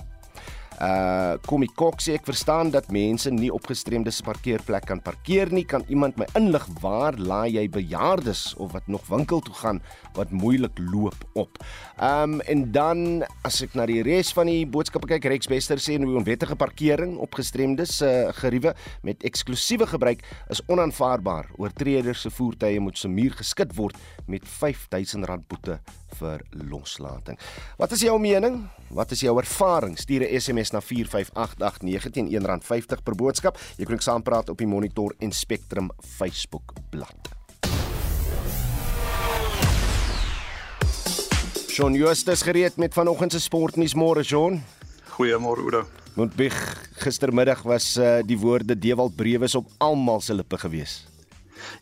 [0.81, 5.03] Uh kom ek kok sê ek verstaan dat mense nie op gestremde se parkeerplek kan
[5.05, 5.67] parkeer nie.
[5.69, 9.83] Kan iemand my inlig waar laai jy bejaardes of wat nog winkel toe gaan
[10.17, 11.61] wat moeilik loop op?
[12.01, 15.99] Um en dan as ek na die res van die boodskappe kyk, Rex Bester sê
[16.01, 18.73] nou onwettige parkering op gestremdes se uh, geriewe
[19.05, 21.53] met eksklusiewe gebruik is onaanvaarbaar.
[21.61, 25.77] Oortreders se voertuie moet se muur geskit word met R5000 boete
[26.19, 27.39] vir loslating.
[27.79, 28.63] Wat is jou mening?
[28.91, 29.99] Wat is jou ervaring?
[29.99, 33.59] Stuur 'n SMS na 45889 teen R1.50 per boodskap.
[33.77, 37.39] Jy kan ook saampraat op die Monitor en Spectrum Facebook bladsy.
[41.71, 44.59] Shaun Justus gereed met vanoggend se sportnuus môre Shaun.
[45.15, 45.85] Goeiemôre Oudo.
[46.15, 46.57] Want beg
[47.01, 51.05] gistermiddag was uh, die woorde Dewald Brewes op almal se lippe gewees.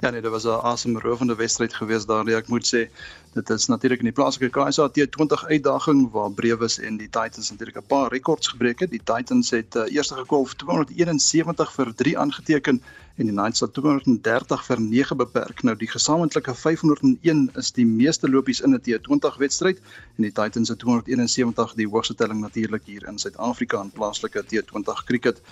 [0.01, 2.88] Ja nee, dit was 'n asemrowende wedstryd geweest daar, nee, ek moet sê.
[3.35, 7.77] Dit is natuurlik in die plaaslike KSA T20 uitdaging waar Brewes en die Titans natuurlik
[7.77, 8.91] 'n paar rekords gebreek het.
[8.91, 12.83] Die Titans het uh, eers gekolf 271 vir 3 aangeteken
[13.19, 15.62] en die Knights het 230 vir 9 beperk.
[15.62, 19.79] Nou die gesamentlike 501 is die meeste lopies in 'n T20 wedstryd
[20.17, 25.05] en die Titans het 271 die hoogste telling natuurlik hier in Suid-Afrika in plaaslike T20
[25.05, 25.43] cricket.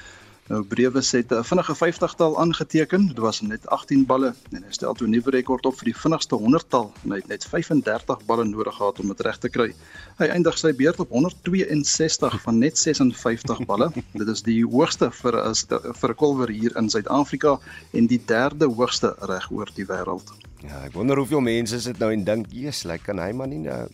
[0.46, 3.06] Nou Brewes het 'n vinnige 50-tal aangeteken.
[3.06, 5.96] Dit was net 18 balle en hy stel toe 'n nuwe rekord op vir die
[5.96, 9.74] vinnigste 100-tal en hy het net 35 balle nodig gehad om dit reg te kry.
[10.18, 13.90] Hy eindig sy beurt op 162 van net 56 balle.
[14.20, 15.54] dit is die hoogste vir 'n
[15.94, 17.58] vir 'n kolwer hier in Suid-Afrika
[17.92, 20.30] en die derde hoogste reg oor die wêreld.
[20.62, 23.58] Ja, ek wonder hoeveel mense sit nou en dink, "Jesus, lyk kan hy maar nie
[23.58, 23.88] nou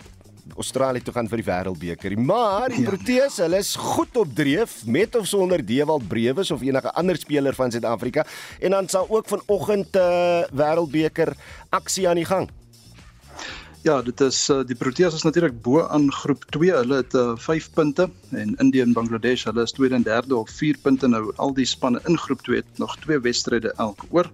[0.57, 2.16] Australië toe gaan vir die Wêreldbeker.
[2.18, 2.88] Maar die ja.
[2.90, 7.55] Proteas, hulle is goed op dreef met of sonder Dewald Brewes of enige ander speler
[7.55, 8.26] van Suid-Afrika
[8.61, 11.35] en dan sal ook vanoggend 'n uh, Wêreldbeker
[11.70, 12.50] aksie aan die gang.
[13.83, 16.71] Ja, dit is uh, die Proteas is natuurlik bo aan groep 2.
[16.71, 20.51] Hulle het 5 uh, punte en Indië en Bangladesh, hulle is tweede en derde op
[20.55, 21.11] 4 punte.
[21.11, 24.31] Nou al die spanne in groep 2 het nog 2 wedstryde elk oor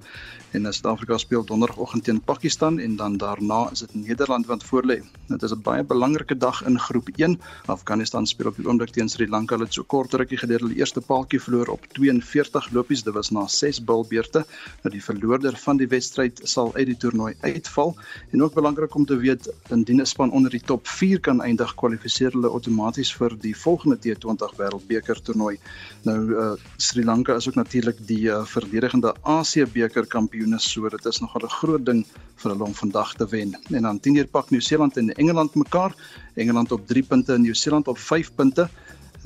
[0.51, 5.03] en Suid-Afrika speel donderdagoggend teen Pakistan en dan daarna is dit Nederland wat voorlê.
[5.27, 7.41] Dit is 'n baie belangrike dag in groep 1.
[7.67, 9.55] Afghanistan speel op die oomblik teen Sri Lanka.
[9.55, 13.03] Hulle het so kort rukkie gedeel hulle eerste paaltjie verloor op 42 lopies.
[13.03, 14.47] Dit was na 6 bilbeurte.
[14.83, 17.97] Nou die verloorder van die wedstryd sal uit die toernooi uitval.
[18.31, 19.38] En ook belangrik om te weet,
[19.71, 23.97] indien 'n span onder die top 4 kan eindig, kwalifiseer hulle outomaties vir die volgende
[23.97, 25.59] T20 Wêreldbeker toernooi.
[26.03, 30.89] Nou uh, Sri Lanka is ook natuurlik die uh, verdedigende Asië beker kampioen kampioene so
[30.89, 32.05] dit is nogal 'n groot ding
[32.37, 33.57] vir hulle om vandag te wen.
[33.71, 35.95] En dan 10 keer pak Nieu-Seeland en Engeland mekaar.
[36.35, 38.69] Engeland op 3 punte en Nieu-Seeland op 5 punte.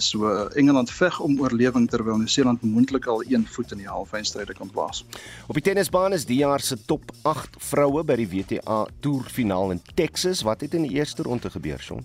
[0.03, 4.71] So Engeland veg om oorlewing terwyl Nieu-Seeland moontlik al een voet in die halfeindstryde kan
[4.71, 5.05] plaas.
[5.47, 9.83] Op die tennisbaan is die jaar se top 8 vroue by die WTA Tourfinaal in
[9.95, 10.43] Texas.
[10.43, 12.05] Wat het in die eerste ronde gebeur, Shaun?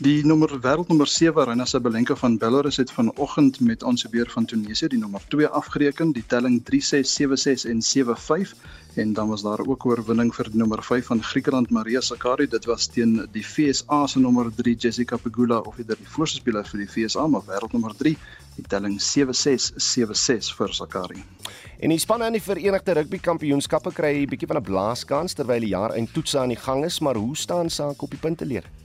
[0.00, 4.88] Die nommer wêreldnommer 7 Rena Sabalenka van Belarus het vanoggend met ons weer van Tunesië
[4.94, 8.54] die nommer 2 afgereken, die telling 3-6, 7-6 en 7-5
[8.96, 12.48] en dan was daar ook oorwinning vir die nommer 5 van Griekeland Maria Sakkari.
[12.48, 16.64] Dit was teen die FSA se nommer 3 Jessica Pegula of eerder die voorste speler
[16.64, 18.16] vir die FSA, maar wêreldnommer 3,
[18.56, 21.20] die telling 7-6, 7-6 vir Sakkari.
[21.76, 25.60] En die spanne in die Verenigde Rugby Kampioenskappe kry 'n bietjie van 'n blaaskans terwyl
[25.60, 28.79] die jaar eindtoetse aan die gang is, maar hoe staan sake op die punteleer?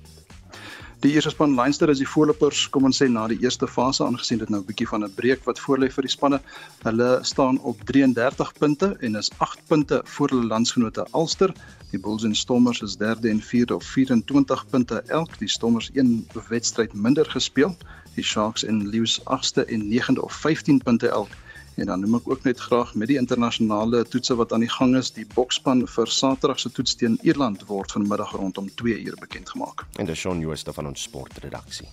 [1.05, 4.39] Die eerste span Leinster is die voorlopers, kom ons sê na die eerste fase aangesien
[4.41, 6.39] dit nou 'n bietjie van 'n breek wat voorlê vir die spanne.
[6.81, 11.53] Hulle staan op 33 punte en is 8 punte voor hulle landsgenote Ulster.
[11.91, 15.37] Die Bulls en Stormers is derde en vierde op 24 punte elk.
[15.37, 17.77] Die Stormers een wedstryd minder gespeel.
[18.15, 21.29] Die Sharks en Lions 8ste en 9de op 15 punte elk.
[21.75, 24.95] En dan noem ek ook net graag met die internasionale toetse wat aan die gang
[24.95, 29.49] is, die boksspan vir Saterdag se toets teen Ierland word vanmiddag rondom 2 uur bekend
[29.49, 29.85] gemaak.
[29.99, 31.89] En dis Shaun Jooste van ons sportredaksie.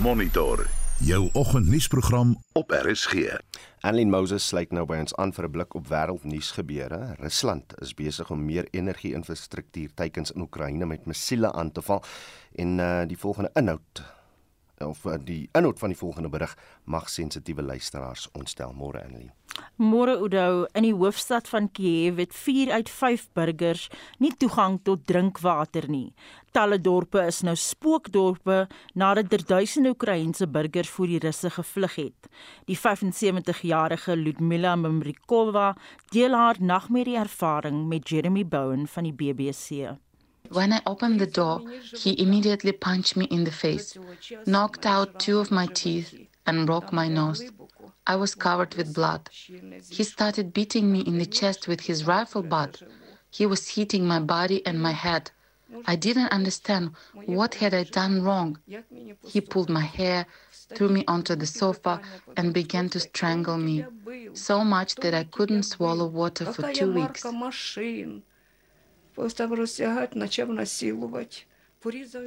[0.00, 3.14] Monitor jou oggendnuusprogram op RSG.
[3.80, 7.16] Annelien Moses sluit nou by ons aan vir 'n blik op wêreldnuus gebeure.
[7.18, 12.04] Rusland is besig om meer energie-infrastruktuur teikens in Oekraïne met missiele aan te val
[12.54, 14.02] en uh, die volgende inhoud
[14.84, 19.32] of uh, die inhoud van die volgende berig mag sensitiewe luisteraars ontstel môre Annelien.
[19.76, 23.88] Môre Oudo, in die hoofstad van Kiev het 4 uit 5 burgers
[24.18, 26.12] nie toegang tot drinkwater nie.
[26.54, 32.30] Talle dorpe is nou spookdorpe nadat er duisende Oekraïense burgers voor die Russe gevlug het.
[32.66, 35.74] Die 75-jarige Ludmila Mrikova
[36.10, 39.96] deel haar nagmerrie ervaring met Jeremy Bowen van die BBC.
[40.48, 41.62] When I opened the door,
[41.96, 43.96] he immediately punched me in the face,
[44.46, 46.14] knocked out two of my teeth
[46.46, 47.44] and broke my nose.
[48.06, 49.28] I was covered with blood.
[49.90, 52.82] He started beating me in the chest with his rifle butt.
[53.30, 55.30] He was hitting my body and my head.
[55.86, 56.92] I didn't understand
[57.26, 58.58] what had I done wrong.
[59.26, 60.26] He pulled my hair,
[60.74, 62.00] threw me onto the sofa
[62.36, 63.84] and began to strangle me
[64.34, 67.24] so much that I couldn't swallow water for 2 weeks.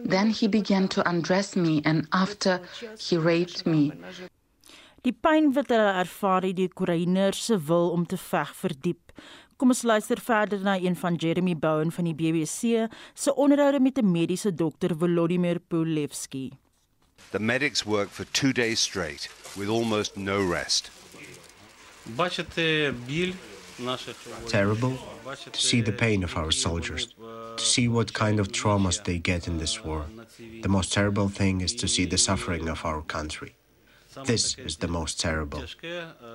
[0.10, 2.62] Then he began to undress me and after
[2.98, 3.92] he raped me.
[5.04, 9.12] Die pyn wat hulle ervaar het die Oekraïners se wil om te veg verdiep.
[9.60, 13.98] Kom ons luister verder na een van Jeremy Bowen van die BBC se onderhoude met
[14.00, 16.52] 'n mediese dokter Volodymyr Polevsky.
[17.32, 20.92] The medics work for 2 days straight with almost no rest.
[24.48, 24.98] Terrible
[25.52, 27.08] to see the pain of our soldiers,
[27.58, 30.06] to see what kind of traumas they get in this war.
[30.62, 33.56] The most terrible thing is to see the suffering of our country.
[34.26, 35.64] This is the most terrible.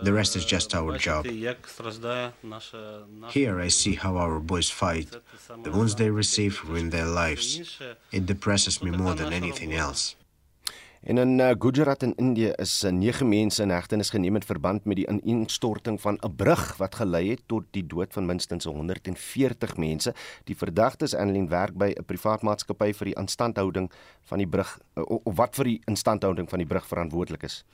[0.03, 1.27] The rest is just our job.
[3.31, 5.09] Here I see how our boys fight.
[5.63, 7.81] The wounds they receive ruin their lives.
[8.13, 10.17] It depresses me more than anything else.
[11.03, 14.85] En in uh, Gujarat in Indië is 9 uh, mense in hegtenis geneem in verband
[14.85, 19.77] met die ineenstorting van 'n brug wat gelei het tot die dood van minstens 140
[19.77, 20.15] mense.
[20.45, 23.91] Die verdagtes Annelien werk by 'n privaat maatskappy vir die instandhouding
[24.25, 27.65] van die brug uh, of wat vir die instandhouding van die brug verantwoordelik is.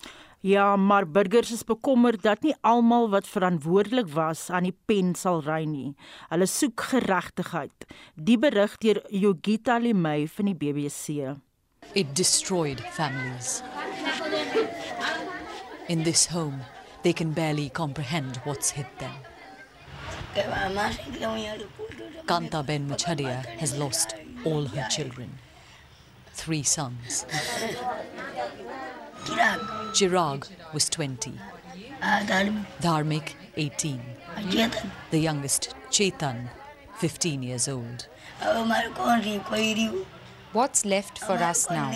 [0.41, 5.41] Ja, maar burgers is bekommerd dat nie almal wat verantwoordelik was aan die pen sal
[5.41, 5.95] ry nie.
[6.29, 7.87] Hulle soek geregtigheid.
[8.15, 11.33] Die berig deur Yogita Limay van die BBC.
[11.95, 13.63] It destroyed families.
[15.89, 16.63] In this home,
[17.03, 19.13] they can barely comprehend what's hit them.
[22.27, 24.15] Kanta Ben Machadia has lost
[24.45, 25.39] all her children.
[26.33, 27.27] Three sons.
[29.93, 31.33] Chirag was 20.
[32.81, 34.01] Dharmik, 18.
[35.11, 36.49] The youngest, Chetan,
[36.99, 38.09] 15 years old.
[40.55, 41.91] What's left for us now?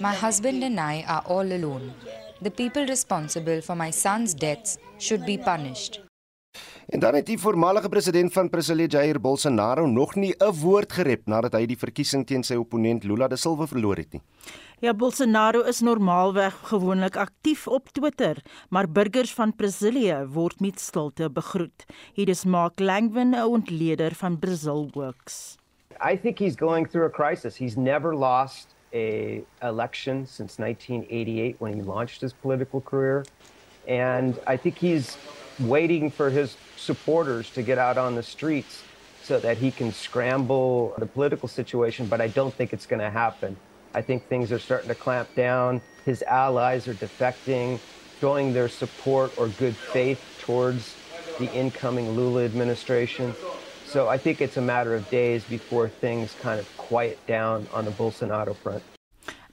[0.00, 1.94] My husband and I are all alone.
[2.42, 6.00] The people responsible for my son's deaths should be punished.
[6.86, 11.26] En dan het die voormalige president van Brasilia Jair Bolsonaro nog nie 'n woord gerep
[11.26, 14.22] nadat hy die verkiesing teen sy opponent Lula da Silva verloor het nie.
[14.80, 18.36] Ja, Bolsonaro is normaalweg gewoonlik aktief op Twitter,
[18.68, 21.84] maar burgers van Brasilia word met stilte begroet.
[22.12, 25.56] Hier is Mark Langwin, 'n ontleder van Brazil Works.
[26.00, 27.56] I think he's going through a crisis.
[27.56, 33.24] He's never lost a election since 1988 when he launched his political career.
[33.86, 35.16] And I think he's
[35.60, 38.82] waiting for his supporters to get out on the streets
[39.22, 43.10] so that he can scramble the political situation, but I don't think it's going to
[43.10, 43.56] happen.
[43.92, 45.80] I think things are starting to clamp down.
[46.04, 47.80] His allies are defecting,
[48.20, 50.94] showing their support or good faith towards
[51.38, 53.34] the incoming Lula administration.
[53.96, 57.84] So I think it's a matter of days before things kind of quiet down on
[57.84, 58.82] the Bolsonaro front.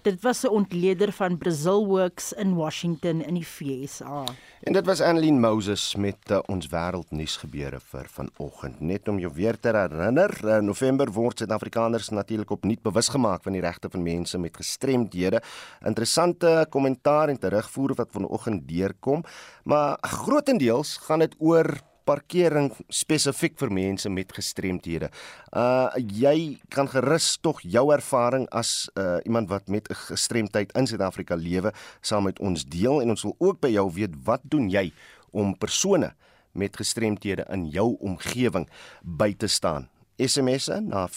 [0.01, 4.23] Dit was 'n ontleder van Brazil Works in Washington in die VSA.
[4.61, 8.79] En dit was Annelien Moses met uh, ons wêreldnuus gebeure vir vanoggend.
[8.79, 13.43] Net om jou weer te herinner, in uh, November word Suid-Afrikaners natuurlik opnuut bewus gemaak
[13.43, 15.41] van die regte van mense met gestremdhede.
[15.85, 19.23] Interessante kommentaar en terugvoer wat vanoggend deurkom,
[19.63, 25.09] maar grootendeels gaan dit oor parkering spesifiek vir mense met gestremthede.
[25.51, 30.87] Uh jy kan gerus tog jou ervaring as uh iemand wat met 'n gestremdheid in
[30.87, 34.69] Suid-Afrika lewe saam met ons deel en ons wil ook by jou weet wat doen
[34.69, 34.91] jy
[35.31, 36.13] om persone
[36.51, 38.69] met gestremthede in jou omgewing
[39.01, 39.89] by te staan.
[40.17, 41.13] SMS'e na 4588919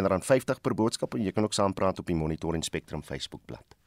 [0.00, 3.83] R50 per boodskap en jy kan ook saampraat op die Monitor en Spectrum Facebookblad.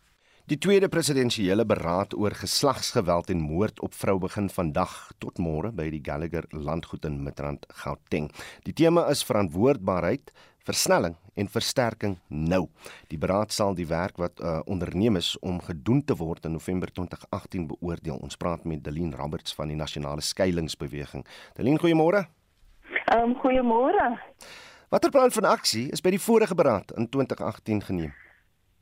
[0.48, 5.90] Die tweede presidensiële beraad oor geslagsgeweld en moord op vrou begin vandag tot môre by
[5.92, 8.30] die Gallagher landgoed in Midrand, Gauteng.
[8.64, 10.32] Die tema is verantwoordbaarheid,
[10.64, 12.70] versnelling en versterking nou.
[13.12, 16.94] Die beraad sal die werk wat uh, onderneem is om gedoen te word in November
[16.96, 18.16] 2018 beoordeel.
[18.16, 21.26] Ons praat met Delien Roberts van die Nasionale Skuilingsbeweging.
[21.60, 22.24] Delien, goeiemôre.
[23.04, 24.14] Ehm um, goeiemôre.
[24.96, 28.16] Watter plan van aksie is by die vorige beraad in 2018 geneem?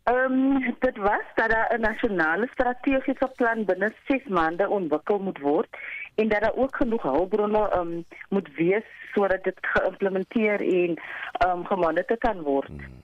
[0.06, 5.40] Ehm um, dit was dat daar 'n nasionale strategiese plan binne 6 maande ontwikkel moet
[5.40, 5.78] word
[6.16, 8.84] en dat daar ook genoeg hulpbronne ehm um, moet wees
[9.14, 10.94] sodat dit geïmplementeer en
[11.32, 12.68] ehm um, gemonitor kan word.
[12.68, 13.02] Hmm.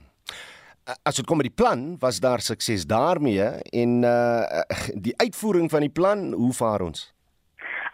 [1.02, 4.60] As dit kom met die plan, was daar sukses daarmee en uh
[4.94, 7.11] die uitvoering van die plan, hoe vaar ons?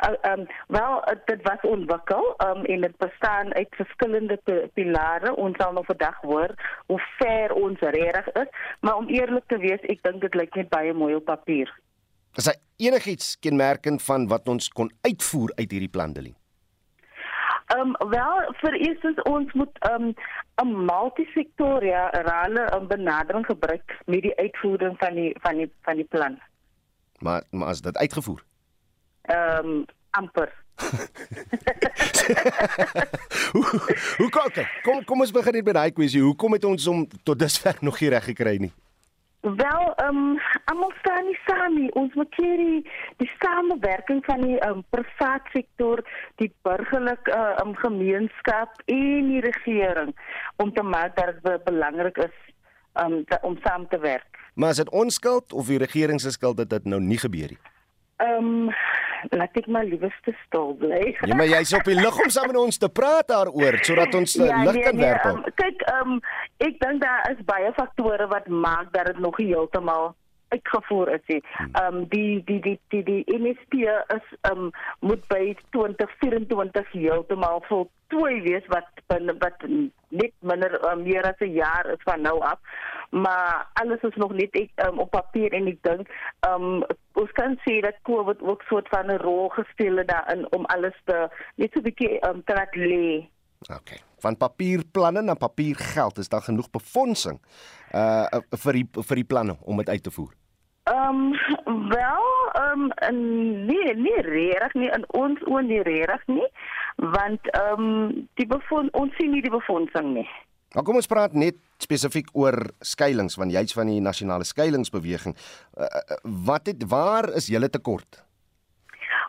[0.06, 4.40] Uh, um, wel dit was ontwikkel um, en dit bestaan uit verskillende
[4.74, 5.34] pilare.
[5.34, 6.54] Ons sal nog vandag hoor
[6.86, 10.68] hoe ver ons regtig is maar om eerlik te wees ek dink dit lyk net
[10.68, 11.70] baie mooi op papier.
[12.34, 16.36] Is daar enigiets kenmerkend van wat ons kon uitvoer uit hierdie plan Delie?
[17.68, 20.14] Ehm um, wel vir eerstens ons moet ehm um,
[20.62, 26.38] 'n multisektoriale um, benadering gebruik met die uitvoering van die van die van die plan.
[27.18, 28.42] Maar maar as dit uitgevoer
[29.28, 30.50] ehm um, amper.
[33.52, 33.64] hoe
[34.18, 34.68] hoe kom ek?
[34.82, 36.22] Kom kom ons begin net by daai kwessie.
[36.22, 38.72] Hoekom het ons hom tot dusver nog nie reg gekry nie?
[39.40, 40.38] Wel, ehm um,
[40.70, 41.90] almal staan nie saam nie.
[41.94, 42.80] Ons moet hierdie
[43.22, 46.02] die samewerking van die ehm um, private sektor,
[46.42, 50.14] die burgerlike ehm um, gemeenskap en die regering
[50.56, 52.36] om te maak dat dit belangrik is
[53.02, 54.38] um, om saam te werk.
[54.54, 57.54] Maar is dit ons skuld of die regering se skuld dat dit nou nie gebeur
[57.54, 57.62] nie?
[58.18, 58.70] Ehm um,
[59.30, 61.16] laat ek maar liewerste stil bly.
[61.20, 64.34] Ja, maar jy's op die lig om saam met ons te praat daaroor sodat ons
[64.38, 65.26] ja, lig nee, kan nee, werp.
[65.30, 66.20] Um, kyk, ehm um,
[66.66, 70.14] ek dink daar is baie faktore wat maak dat dit nog heeltemal
[70.48, 71.42] uitgevoer is nie.
[71.72, 73.72] Ehm um, die die die die die MSP
[74.16, 74.70] is ehm um,
[75.00, 78.88] moet by 2024 heeltemal voltooi wees wat
[79.38, 79.66] wat
[80.08, 82.58] net minder uh, meer as 'n jaar is van nou af.
[83.10, 86.08] Maar alles is nog net ek, um, op papier en ek dink
[86.40, 90.52] ehm um, ons kan sê dat COVID ook soort van 'n rol gespeel het daarin
[90.52, 93.28] om alles te net so 'n bietjie ehm um, te laat lê.
[93.78, 94.07] Okay.
[94.20, 97.40] Van papierplanne na papiergeld is daar genoeg befondsing
[97.94, 100.34] uh vir die vir die planne om dit uit te voer.
[100.88, 101.32] Ehm
[101.64, 103.20] um, wel ehm um,
[103.66, 106.48] nee nee regtig nie in ons oë nie regtig nie
[106.96, 110.28] want ehm um, die befond ons sien nie die befondsing nie.
[110.74, 115.36] Maar kom ons praat net spesifiek oor skuilings want jy's van die nasionale skuilingsbeweging.
[115.76, 115.86] Uh,
[116.44, 118.24] wat het waar is julle tekort?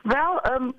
[0.03, 0.73] Wel ehm um,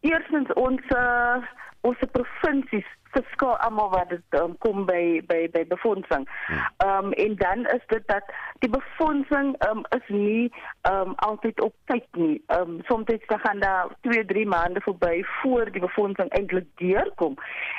[0.00, 1.42] eerstens ons uh,
[1.80, 6.26] ons provinsies verskil almal wat dit um, kom by by by befondsing.
[6.46, 6.64] Hmm.
[6.86, 8.24] Ehm um, en dan is dit dat
[8.58, 12.42] die befondsing ehm um, is nie ehm um, altyd op tyd nie.
[12.46, 17.34] Ehm um, soms dan gaan daar 2, 3 maande verby voor die befondsing eintlik deurkom.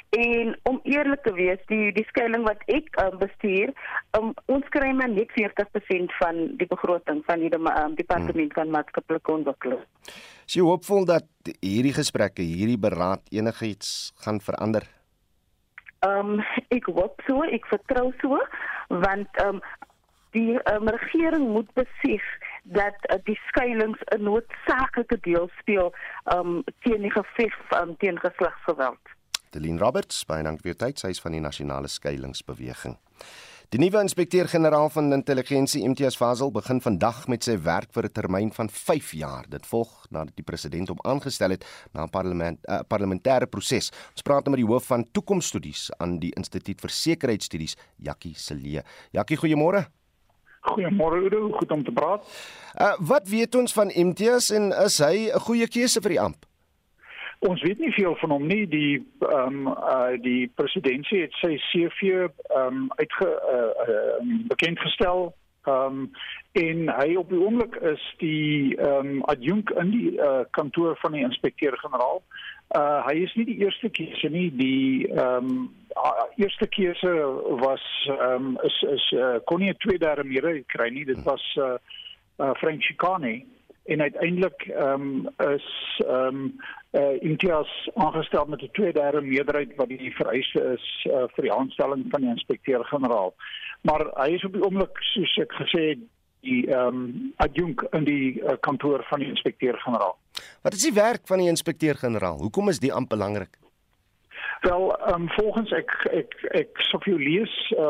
[0.09, 3.73] En om eerlik te wees, die die skuiling wat ek um, bestuur,
[4.17, 9.31] um, ons kry maar net 40% van die begroting van die um, departement van maatskaplike
[9.31, 9.83] ontwikkeling.
[10.45, 11.27] Sy hoopvol dat
[11.61, 14.87] hierdie gesprekke, hierdie beraad enigiets gaan verander.
[16.05, 16.43] Ehm um,
[16.73, 18.39] ek hoop so, ek vertrou so
[18.89, 19.63] want ehm um,
[20.31, 22.23] die um, regering moet besef
[22.63, 25.93] dat uh, die skuilings 'n noodsaaklike deel speel
[26.35, 29.13] um, teen die geveg um, teen geslagsgeweld.
[29.51, 30.99] Delien Roberts, baie dankie vir u tyd.
[30.99, 32.95] Sy is van die nasionale skuilingsbeweging.
[33.71, 38.51] Die nuwe inspekteur-generaal van intelligensie Imtiaz Fazil begin vandag met sy werk vir 'n termyn
[38.51, 39.45] van 5 jaar.
[39.47, 41.63] Dit volg nadat die president hom aangestel het
[41.93, 43.89] na 'n parlement uh, parlementêre proses.
[44.11, 48.81] Ons praat nou met die hoof van toekomsstudies aan die Instituut vir Sekuriteitsstudies, Jakkie Celee.
[49.11, 49.87] Jakkie, goeiemôre.
[50.61, 52.27] Goeiemôre Udo, goed om te praat.
[52.75, 56.50] Uh, wat weet ons van Imtiaz en is hy 'n goeie keuse vir die amp?
[57.41, 58.67] Ons weet nie veel van hom nie.
[58.69, 64.19] Die ehm um, uh die presidentsie het sy CV ehm um, uitge uh, uh
[64.51, 65.31] bekend gestel.
[65.65, 66.11] Ehm um,
[66.51, 71.17] en hy op die oomblik is die ehm um, adjunk in die uh kantoor van
[71.17, 72.21] die inspekteur-generaal.
[72.77, 74.51] Uh hy is nie die eerste keuse nie.
[74.61, 75.69] Die ehm um,
[76.35, 77.15] eerste keuse
[77.63, 77.87] was
[78.19, 81.05] ehm um, is is uh, kon nie 'n tweede meerderheid kry nie.
[81.05, 81.73] Dit was uh,
[82.37, 83.45] uh Frank Chicane
[83.83, 86.55] en uiteindelik ehm um, is ehm um,
[86.91, 92.05] uh, Imtiaz aangestel met 'n tweederde meerderheid wat die vereiste is uh, vir die aanstelling
[92.09, 93.33] van die inspekteur-generaal.
[93.81, 96.03] Maar hy is op die oomblik soos ek gesê het
[96.41, 100.17] die ehm um, adjunk in die uh, kantoor van die inspekteur-generaal.
[100.61, 102.37] Wat is die werk van die inspekteur-generaal?
[102.37, 103.60] Hoekom is die amp belangrik?
[104.61, 107.85] Wel, um, volgens ek ek ek sou vir jou lees uh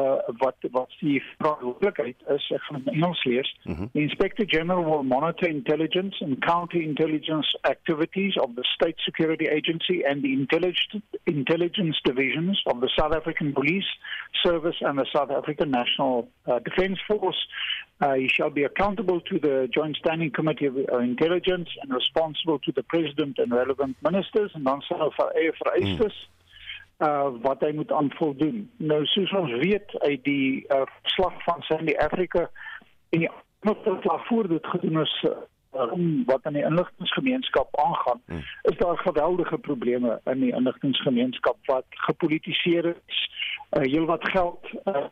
[0.00, 3.50] uh wat wat die verantwoordelikheid is, ek gaan in Engels lees.
[3.64, 3.88] Mm -hmm.
[3.92, 9.98] The Inspector General will monitor intelligence and counter intelligence activities of the State Security Agency
[10.08, 13.90] and the intelligence intelligence divisions of the South African Police
[14.42, 17.40] Service and the South African National uh, Defence Force.
[18.00, 20.76] Uh, he shall be accountable to the Joint Standing Committee of
[21.12, 26.13] Intelligence and responsible to the President and relevant ministers and dan sal vir vereistes
[26.98, 28.70] uh wat hy moet aanvul doen.
[28.76, 32.50] Nou soos ons weet uit die uh slag van Sandy Africa
[33.10, 33.30] en die
[33.60, 35.30] ander slag voor dit gedoen is uh,
[36.26, 38.42] wat aan die inligtinggemeenskap aangaan, hmm.
[38.62, 43.30] is daar geweldige probleme in die inligtinggemeenskap wat gepolitiseer is.
[43.70, 45.06] Uh heelwat geld uh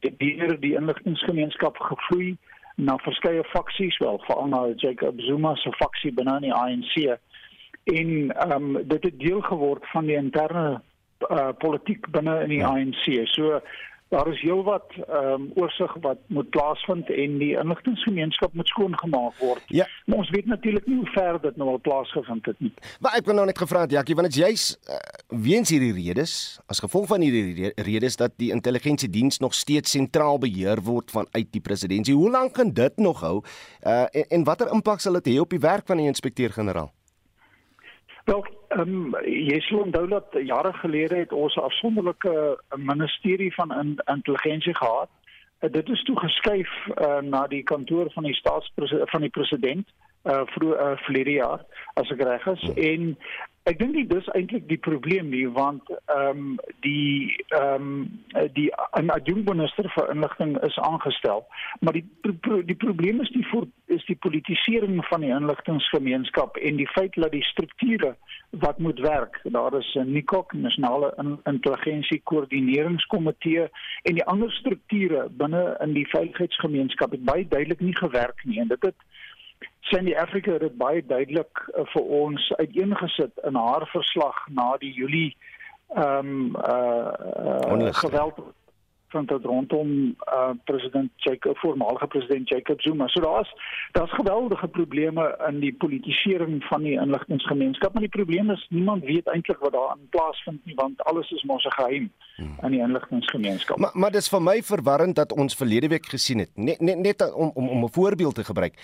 [0.00, 2.36] deur die inligtinggemeenskap gevloei
[2.76, 7.18] na verskeie faksies, wel veral na Jacob Zuma se faksie binne die ANC.
[7.84, 10.80] En ehm um, dit het deel geword van die interne
[11.30, 12.68] uh, politiek binne in die ja.
[12.68, 13.26] ANC.
[13.34, 13.60] So
[14.12, 19.38] daar is heelwat ehm um, oorsig wat moet plaasvind en die inligtinggemeenskap moet skoon gemaak
[19.40, 19.62] word.
[19.66, 19.86] Ja.
[20.06, 22.72] Maar ons weet natuurlik nie hoe ver dit nou al plaasgevind het nie.
[23.00, 25.00] Maar ek wil nou net gevra het Jackie, want dit is juis uh,
[25.46, 26.34] weens hierdie redes,
[26.66, 31.64] as gevolg van hierdie redes dat die intelligensiediens nog steeds sentraal beheer word vanuit die
[31.64, 32.20] presidentskap.
[32.20, 33.38] Hoe lank kan dit nog hou?
[33.40, 36.92] Uh, en, en watter impak sal dit hê op die werk van die inspekteur-generaal?
[38.24, 38.44] Wel,
[38.76, 43.98] ehm um, jy sê onthou dat jare gelede het ons 'n afsonderlike ministerie van in,
[44.04, 45.10] intelligensie gehad.
[45.60, 49.88] Uh, dit is toe geskuif uh, na die kantoor van die staatspresident van die president
[50.24, 51.60] uh vroeër uh, verlede jaar
[51.94, 52.76] as ek reg is hmm.
[52.76, 53.16] en
[53.70, 56.46] Ek dink dit is eintlik die probleem nie want ehm um,
[56.82, 61.44] die ehm um, die adjunkminister vir inligting is aangestel,
[61.80, 62.02] maar die
[62.66, 67.30] die probleem is die voor, is die politisering van die inligtinggemeenskap en die feit dat
[67.36, 68.16] die strukture
[68.64, 73.68] wat moet werk, daar is 'n NICOC, Nasionale Intelligensie Koördineringskomitee
[74.02, 78.68] en die ander strukture binne in die veiligheidsgemeenskap het baie duidelik nie gewerk nie en
[78.68, 78.98] dit het
[79.82, 84.92] Sandy Africa het dit baie duidelik uh, vir ons uiteengesit in haar verslag na die
[84.92, 85.36] Julie
[85.92, 87.12] ehm um, uh,
[87.76, 88.38] uh geweld
[89.12, 93.08] van tot rondom uh, president Jacob voormalige president Jacob Zuma.
[93.08, 93.52] So daar's
[93.92, 99.28] daar's geweldige probleme in die politisering van die inligtinggemeenskap, maar die probleem is niemand weet
[99.28, 102.56] eintlik wat daar in plaasvind nie want alles is mos 'n geheim hmm.
[102.62, 103.78] in die inligtinggemeenskap.
[103.78, 107.32] Maar maar dis vir my verwarrend dat ons verlede week gesien het, net net net
[107.34, 108.74] om om om 'n voorbeeld te gebruik.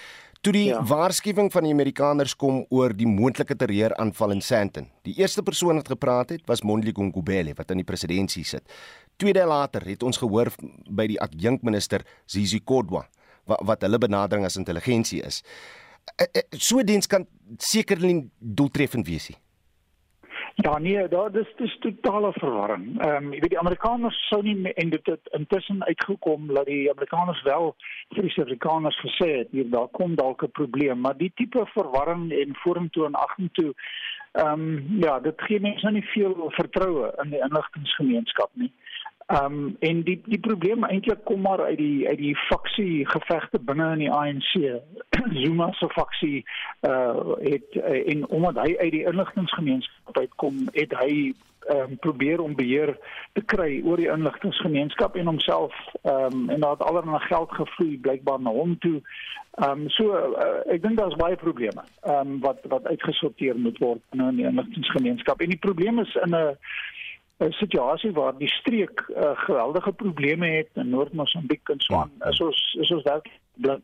[0.41, 0.83] Toe die ja.
[0.85, 4.87] waarskuwing van die Amerikaners kom oor die moontlike terreuraanval in Sandton.
[5.03, 8.63] Die eerste persoon wat gepraat het, was Mondli Gungubele wat aan die presidentskap sit.
[9.19, 10.53] Twee dae later het ons gehoor
[10.87, 13.05] by die adjunkminister Zizi Kodwa
[13.49, 15.43] wat wat hulle benadering as intelligensie is.
[16.17, 19.31] Eh, eh, so diens kan sekerlik doeltreffend wees.
[19.31, 19.39] Nie.
[20.61, 22.87] Ja nee, daar dis dis totale verwarring.
[23.01, 26.91] Ehm um, jy weet die Amerikaners sou nie en dit het intussen uitgekom dat die
[26.91, 27.75] Amerikaners wel
[28.15, 32.33] vir die Suid-Afrikaners gesê het hier daar kom dalk 'n probleem, maar die tipe verwarring
[32.33, 33.75] en vorentoe en agtertoe
[34.33, 38.73] ehm um, ja, dit gee mense nou nie veel vertroue in die inligtinggemeenskap nie.
[39.29, 43.59] Ehm um, en die die probleem eintlik kom maar uit die uit die faksie gevegte
[43.61, 44.53] binne in die ANC.
[45.43, 46.45] Zuma se faksie
[46.89, 47.77] uh het
[48.07, 51.35] en omdat hy uit die inligtinggemeenskap uitkom, het hy
[51.69, 52.97] ehm um, probeer om beheer
[53.33, 57.99] te kry oor die inligtinggemeenskap en homself ehm um, en daar het allerlei geld gevloei
[58.01, 59.03] blykbaar na hom toe.
[59.61, 63.79] Ehm um, so uh, ek dink daar's baie probleme ehm um, wat wat uitgesorteer moet
[63.79, 65.41] word in die inligtinggemeenskap.
[65.41, 66.57] En die probleem is in 'n
[67.39, 72.11] 'n situasie waar die streek uh, geweldige probleme het in Noord-Mosambiek en Swan.
[72.19, 72.29] Ja.
[72.29, 73.81] Is ons is ons dalk dat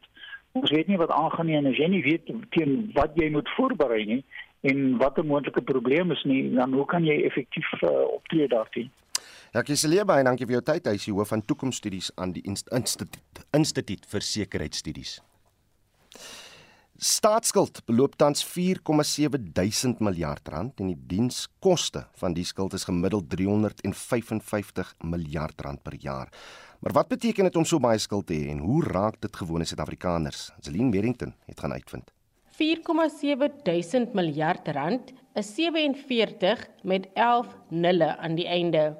[0.52, 3.48] ons weet nie wat aangaan nie en as jy nie weet teen wat jy moet
[3.56, 4.24] voorberei nie
[4.60, 8.90] en wat 'n moontlike probleem is nie, dan hoe kan jy effektief uh, optree daarteen?
[9.52, 10.86] Ja, Kiselee baie dankie vir jou tyd.
[10.86, 13.18] Hy is die hoof van toekomsstudies aan die Instituut
[13.52, 15.20] Instituut vir Sekuriteitsstudies.
[17.04, 23.26] Staatsskuld beloop tans 4,7 duisend miljard rand en die dienskoste van die skuld is gemiddeld
[23.28, 26.30] 355 miljard rand per jaar.
[26.80, 29.66] Maar wat beteken dit om so baie skuld te hê en hoe raak dit gewone
[29.68, 30.46] Suid-Afrikaners?
[30.64, 32.08] Celine Merrington het gaan uitvind.
[32.56, 38.94] 4,7 duisend miljard rand is 47 met 11 nulle aan die einde.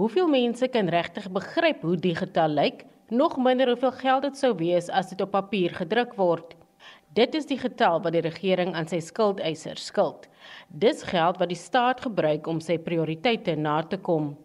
[0.00, 2.86] Hoeveel mense kan regtig begryp hoe die getal lyk?
[3.12, 6.56] Nog minder hoeveel geld dit sou wees as dit op papier gedruk word.
[7.16, 10.26] Dit is die getal wat die regering aan sy skuldeisers skuld.
[10.68, 14.36] Dis geld wat die staat gebruik om sy prioriteite na te kom.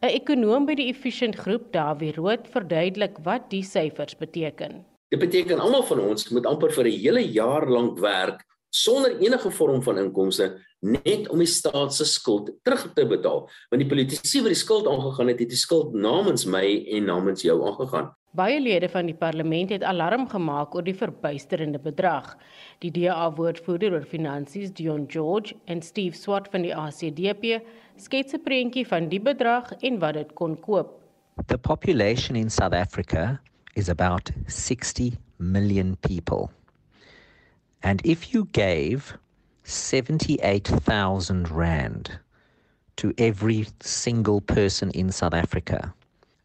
[0.00, 4.84] 'n Ekonoom by die Efficient Groep, Dawie Rood, verduidelik wat die syfers beteken.
[5.10, 9.50] Dit beteken almal van ons moet amper vir 'n hele jaar lank werk sonder enige
[9.50, 13.48] vorm van inkomste net om die staat se skuld terug te betaal.
[13.70, 17.42] Want die politici wat die skuld aangegaan het, het die skuld namens my en namens
[17.42, 18.14] jou aangegaan.
[18.34, 22.32] Baie lede van die parlement het alarm gemaak oor die verbuisterende bedrag.
[22.82, 27.60] Die DA-woordvoerder oor finansies, Dion George, en Steve Swart van die ACDP
[27.96, 30.98] skets 'n prentjie van die bedrag en wat dit kon koop.
[31.46, 33.40] The population in South Africa
[33.74, 36.50] is about 60 million people.
[37.82, 39.16] And if you gave
[39.62, 42.18] 78,000 rand
[42.96, 45.94] to every single person in South Africa,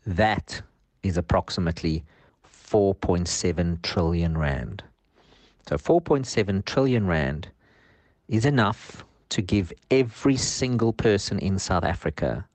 [0.06, 0.62] that
[1.04, 2.04] is approximately
[2.70, 4.84] 4.7 trillion rand.
[5.68, 7.50] So 4.7 trillion rand
[8.28, 12.48] is enough to give every single person in South Africa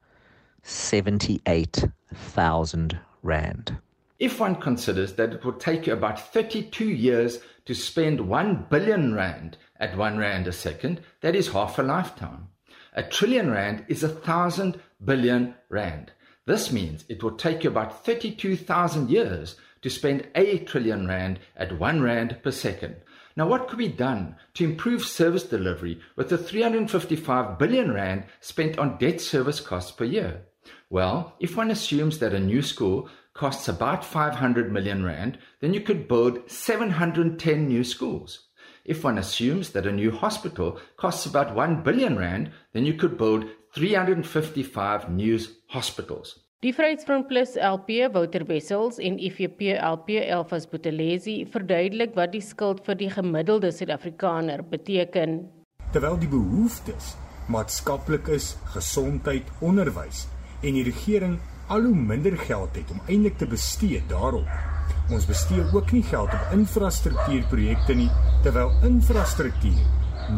[0.63, 3.77] 78,000 rand.
[4.19, 9.15] If one considers that it would take you about 32 years to spend 1 billion
[9.15, 12.49] rand at 1 rand a second, that is half a lifetime.
[12.95, 16.13] A trillion rand is a thousand billion rand.
[16.47, 21.79] This means it will take you about 32,000 years to spend a trillion rand at
[21.79, 22.97] 1 rand per second.
[23.37, 28.79] Now, what could be done to improve service delivery with the 355 billion rand spent
[28.79, 30.43] on debt service costs per year?
[30.91, 35.81] Well, if one assumes that a new school costs about 500 million rand, then you
[35.81, 38.49] could build 710 new schools.
[38.85, 43.17] If one assumes that a new hospital costs about 1 billion rand, then you could
[43.17, 46.41] build 355 new hospitals.
[46.63, 52.81] Die Vryheidsfront Plus LP Wouter Wessels en IFP LP Elfas Bothelezi verduidelik wat die skuld
[52.87, 55.45] vir die gemiddelde Suid-Afrikaner beteken.
[55.95, 57.13] terwyl die behoeftes
[57.55, 60.25] maatskaplik is, gesondheid, onderwys
[60.65, 61.37] en die regering
[61.71, 64.74] al hoe minder geld het om eintlik te bestee daarop.
[65.13, 68.09] Ons bestee ook nie geld op infrastruktuurprojekte nie,
[68.45, 69.83] terwyl infrastruktuur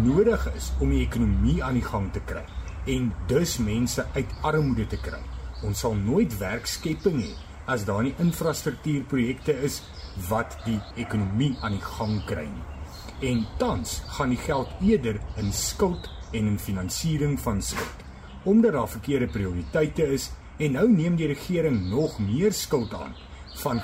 [0.02, 2.42] nodig is om die ekonomie aan die gang te kry
[2.90, 5.20] en dus mense uit armoede te kry.
[5.66, 7.30] Ons sal nooit werkskepping hê
[7.70, 9.80] as daar nie infrastruktuurprojekte is
[10.26, 12.66] wat die ekonomie aan die gang kry nie.
[13.30, 18.02] En tans gaan die geld eerder in skuld en in finansiering van skuld.
[18.42, 23.14] Omdat daar verkeerde prioriteite is en nou neem die regering nog meer skuld aan
[23.62, 23.80] van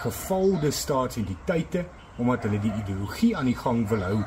[0.70, 1.84] staatsentiteite
[2.16, 4.18] omdat hulle die ideologie aan die gang wil hou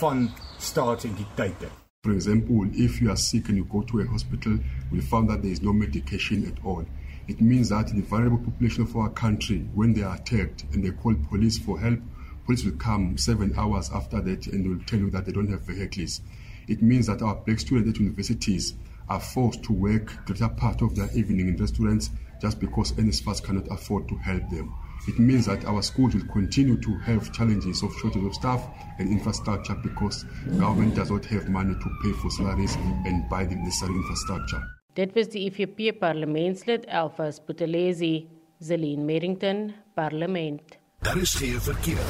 [0.00, 0.28] van
[0.58, 1.68] staatsentiteite.
[2.04, 4.58] For example, if you are sick and you go to a hospital,
[4.92, 6.84] we found that there is no medication at all.
[7.28, 10.90] It means that the vulnerable population of our country, when they are attacked and they
[10.90, 11.98] call police for help,
[12.44, 15.62] police will come seven hours after that and will tell you that they don't have
[15.62, 16.20] vehicles.
[16.68, 18.74] It means that our black students at universities
[19.08, 23.68] are forced to work greater part of their evening in restaurants just because NSFAS cannot
[23.70, 24.74] afford to help them.
[25.06, 28.66] It means that our schools will continue to have challenges of shortage of staff
[28.98, 30.24] and infrastructure because
[30.58, 32.74] government does not have money to pay for salaries
[33.04, 34.62] and buy the necessary infrastructure.
[34.94, 38.28] Dit was die IFP parlementslid Elfas Buthelezi,
[38.60, 40.62] Zelin Merrington, parlement.
[41.02, 42.00] Daar is geen verkeer.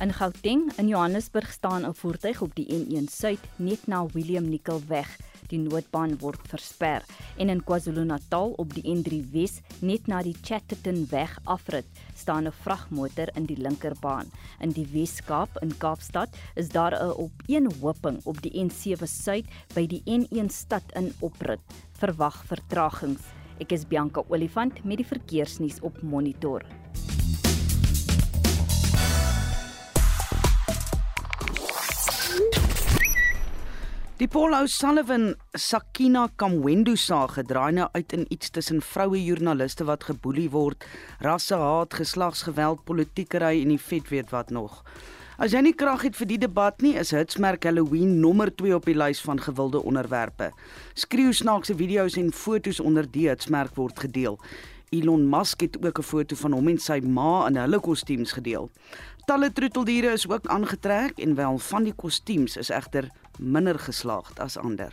[0.00, 4.82] In Gauteng in Johannesburg staan 'n voertuig op die N1 Suid net na William Nicol
[4.86, 5.18] weg.
[5.52, 7.04] Die noodbaan word versper
[7.36, 11.84] en in KwaZulu-Natal op die N3 Wes net na die Chatterton weg afrit
[12.16, 14.32] staan 'n vragmotor in die linkerbaan.
[14.60, 20.02] In die Wes-Kaap in Kaapstad is daar 'n opeenhoping op die N7 Suid by die
[20.06, 21.60] N1 stad in oprit.
[21.92, 23.22] Verwag vertragings.
[23.60, 26.62] Ek is Bianca Olifant met die verkeersnuus op Monitor.
[34.22, 40.04] Die Paul O'Sullivan Sakina Kamwendo saak gedraai nou uit in iets tussen vroue joernaliste wat
[40.06, 40.84] geboelie word,
[41.26, 44.76] rassehaat, geslagsgeweld, politiekery en die vet weet wat nog.
[45.42, 48.86] As jy nie krag het vir die debat nie, is Hitsmerk Halloween nommer 2 op
[48.86, 50.52] die lys van gewilde onderwerpe.
[50.94, 54.38] Skreeu snaakse video's en foto's onder die Hitsmerk word gedeel.
[54.94, 58.70] Elon Musk het ook 'n foto van hom en sy ma in hulle kostuums gedeel.
[59.26, 64.56] Talle troeteldiere is ook aangetrek en wel van die kostuums is egter minder geslaagd as
[64.56, 64.92] ander.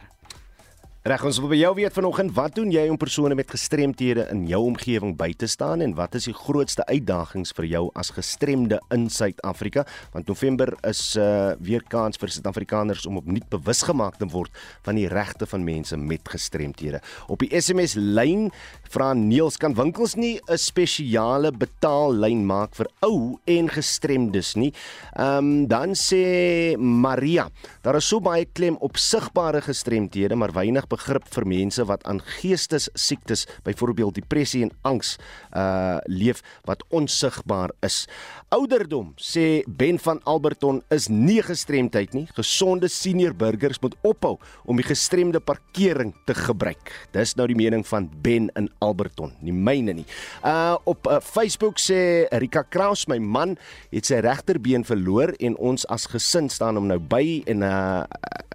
[1.07, 4.41] Reg ons wil by jou weet vanoggend, wat doen jy om persone met gestremthede in
[4.49, 8.81] jou omgewing by te staan en wat is die grootste uitdagings vir jou as gestremde
[8.91, 9.85] in Suid-Afrika?
[10.11, 14.51] Want November is uh weer kans vir Suid-Afrikaners om opnuut bewus gemaak te word
[14.83, 16.99] van die regte van mense met gestremthede.
[17.31, 18.49] Op die SMS lyn
[18.91, 24.73] vra Niels kan winkels nie 'n spesiale betaallyn maak vir ou en gestremdes nie.
[25.15, 27.47] Ehm um, dan sê Maria,
[27.83, 32.21] daar is so baie klem op sigbare gestremthede, maar weinig begrip vir mense wat aan
[32.39, 35.17] geestesiektes, byvoorbeeld depressie en angs,
[35.55, 38.05] uh leef wat onsigbaar is.
[38.53, 42.25] Ouderdom, sê Ben van Alberton, is nie gestremdheid nie.
[42.37, 46.93] Gesonde senior burgers moet ophou om die gestremde parkering te gebruik.
[47.13, 50.07] Dis nou die mening van Ben in Alberton, nie myne nie.
[50.45, 53.57] Uh op uh, Facebook sê Rika Kraus, my man
[53.93, 58.03] het sy regterbeen verloor en ons as gesin staan hom nou by en uh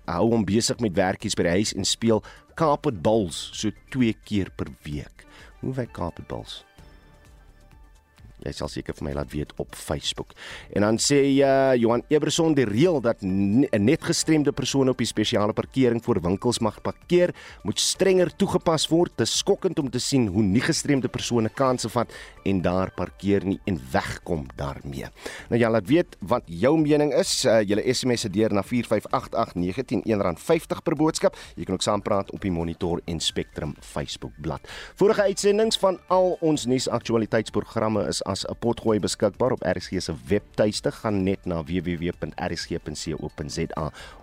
[0.05, 2.20] hou hom besig met werkies by die huis en speel
[2.55, 5.27] carpet bowls so twee keer per week.
[5.61, 6.64] Hoe werk carpet bowls?
[8.45, 10.34] Jy sal seker vir my laat weet op Facebook.
[10.76, 15.55] En dan sê uh, Johan Eberson die reël dat net gestremde persone op die spesiale
[15.57, 17.34] parkering voor winkels mag parkeer,
[17.64, 19.14] moet strenger toegepas word.
[19.16, 22.12] Dit is skokkend om te sien hoe nie gestremde persone kansse vat
[22.45, 25.09] en daar parkeer nie en wegkom daarmee.
[25.49, 27.45] Nou ja, laat weet wat jou mening is.
[27.45, 31.38] Uh, julle SMS se deur na 4588910 R1.50 per boodskap.
[31.57, 34.53] Jy kan ook saampraat op die Monitor en Spectrum Facebook bladsy.
[35.01, 40.91] Vorige uitsendings van al ons nuusaktualiteitsprogramme is as 'n potgooi beskikbaar op RSG se webtuiste
[40.93, 42.32] gaan net na www.rsg.co.za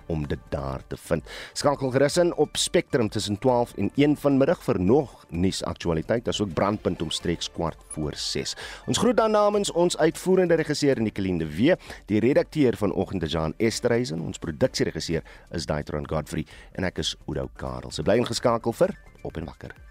[0.07, 1.23] om dit daar te vind.
[1.53, 7.01] Skakel gerus in op Spectrum tussen 12 en 1 vanmiddag vir nog nuusaktualiteit asook brandpunt
[7.01, 8.55] omstreeks kwart voor 6.
[8.87, 14.19] Ons groet dan namens ons uitvoerende regisseur Nicoline de Wee, die redakteur vanoggend Jean Esterhuizen,
[14.21, 17.91] ons produksieregisseur is Daitron Godfrey en ek is Udo Karel.
[17.91, 19.90] Se bly ingeskakel vir op en wakker.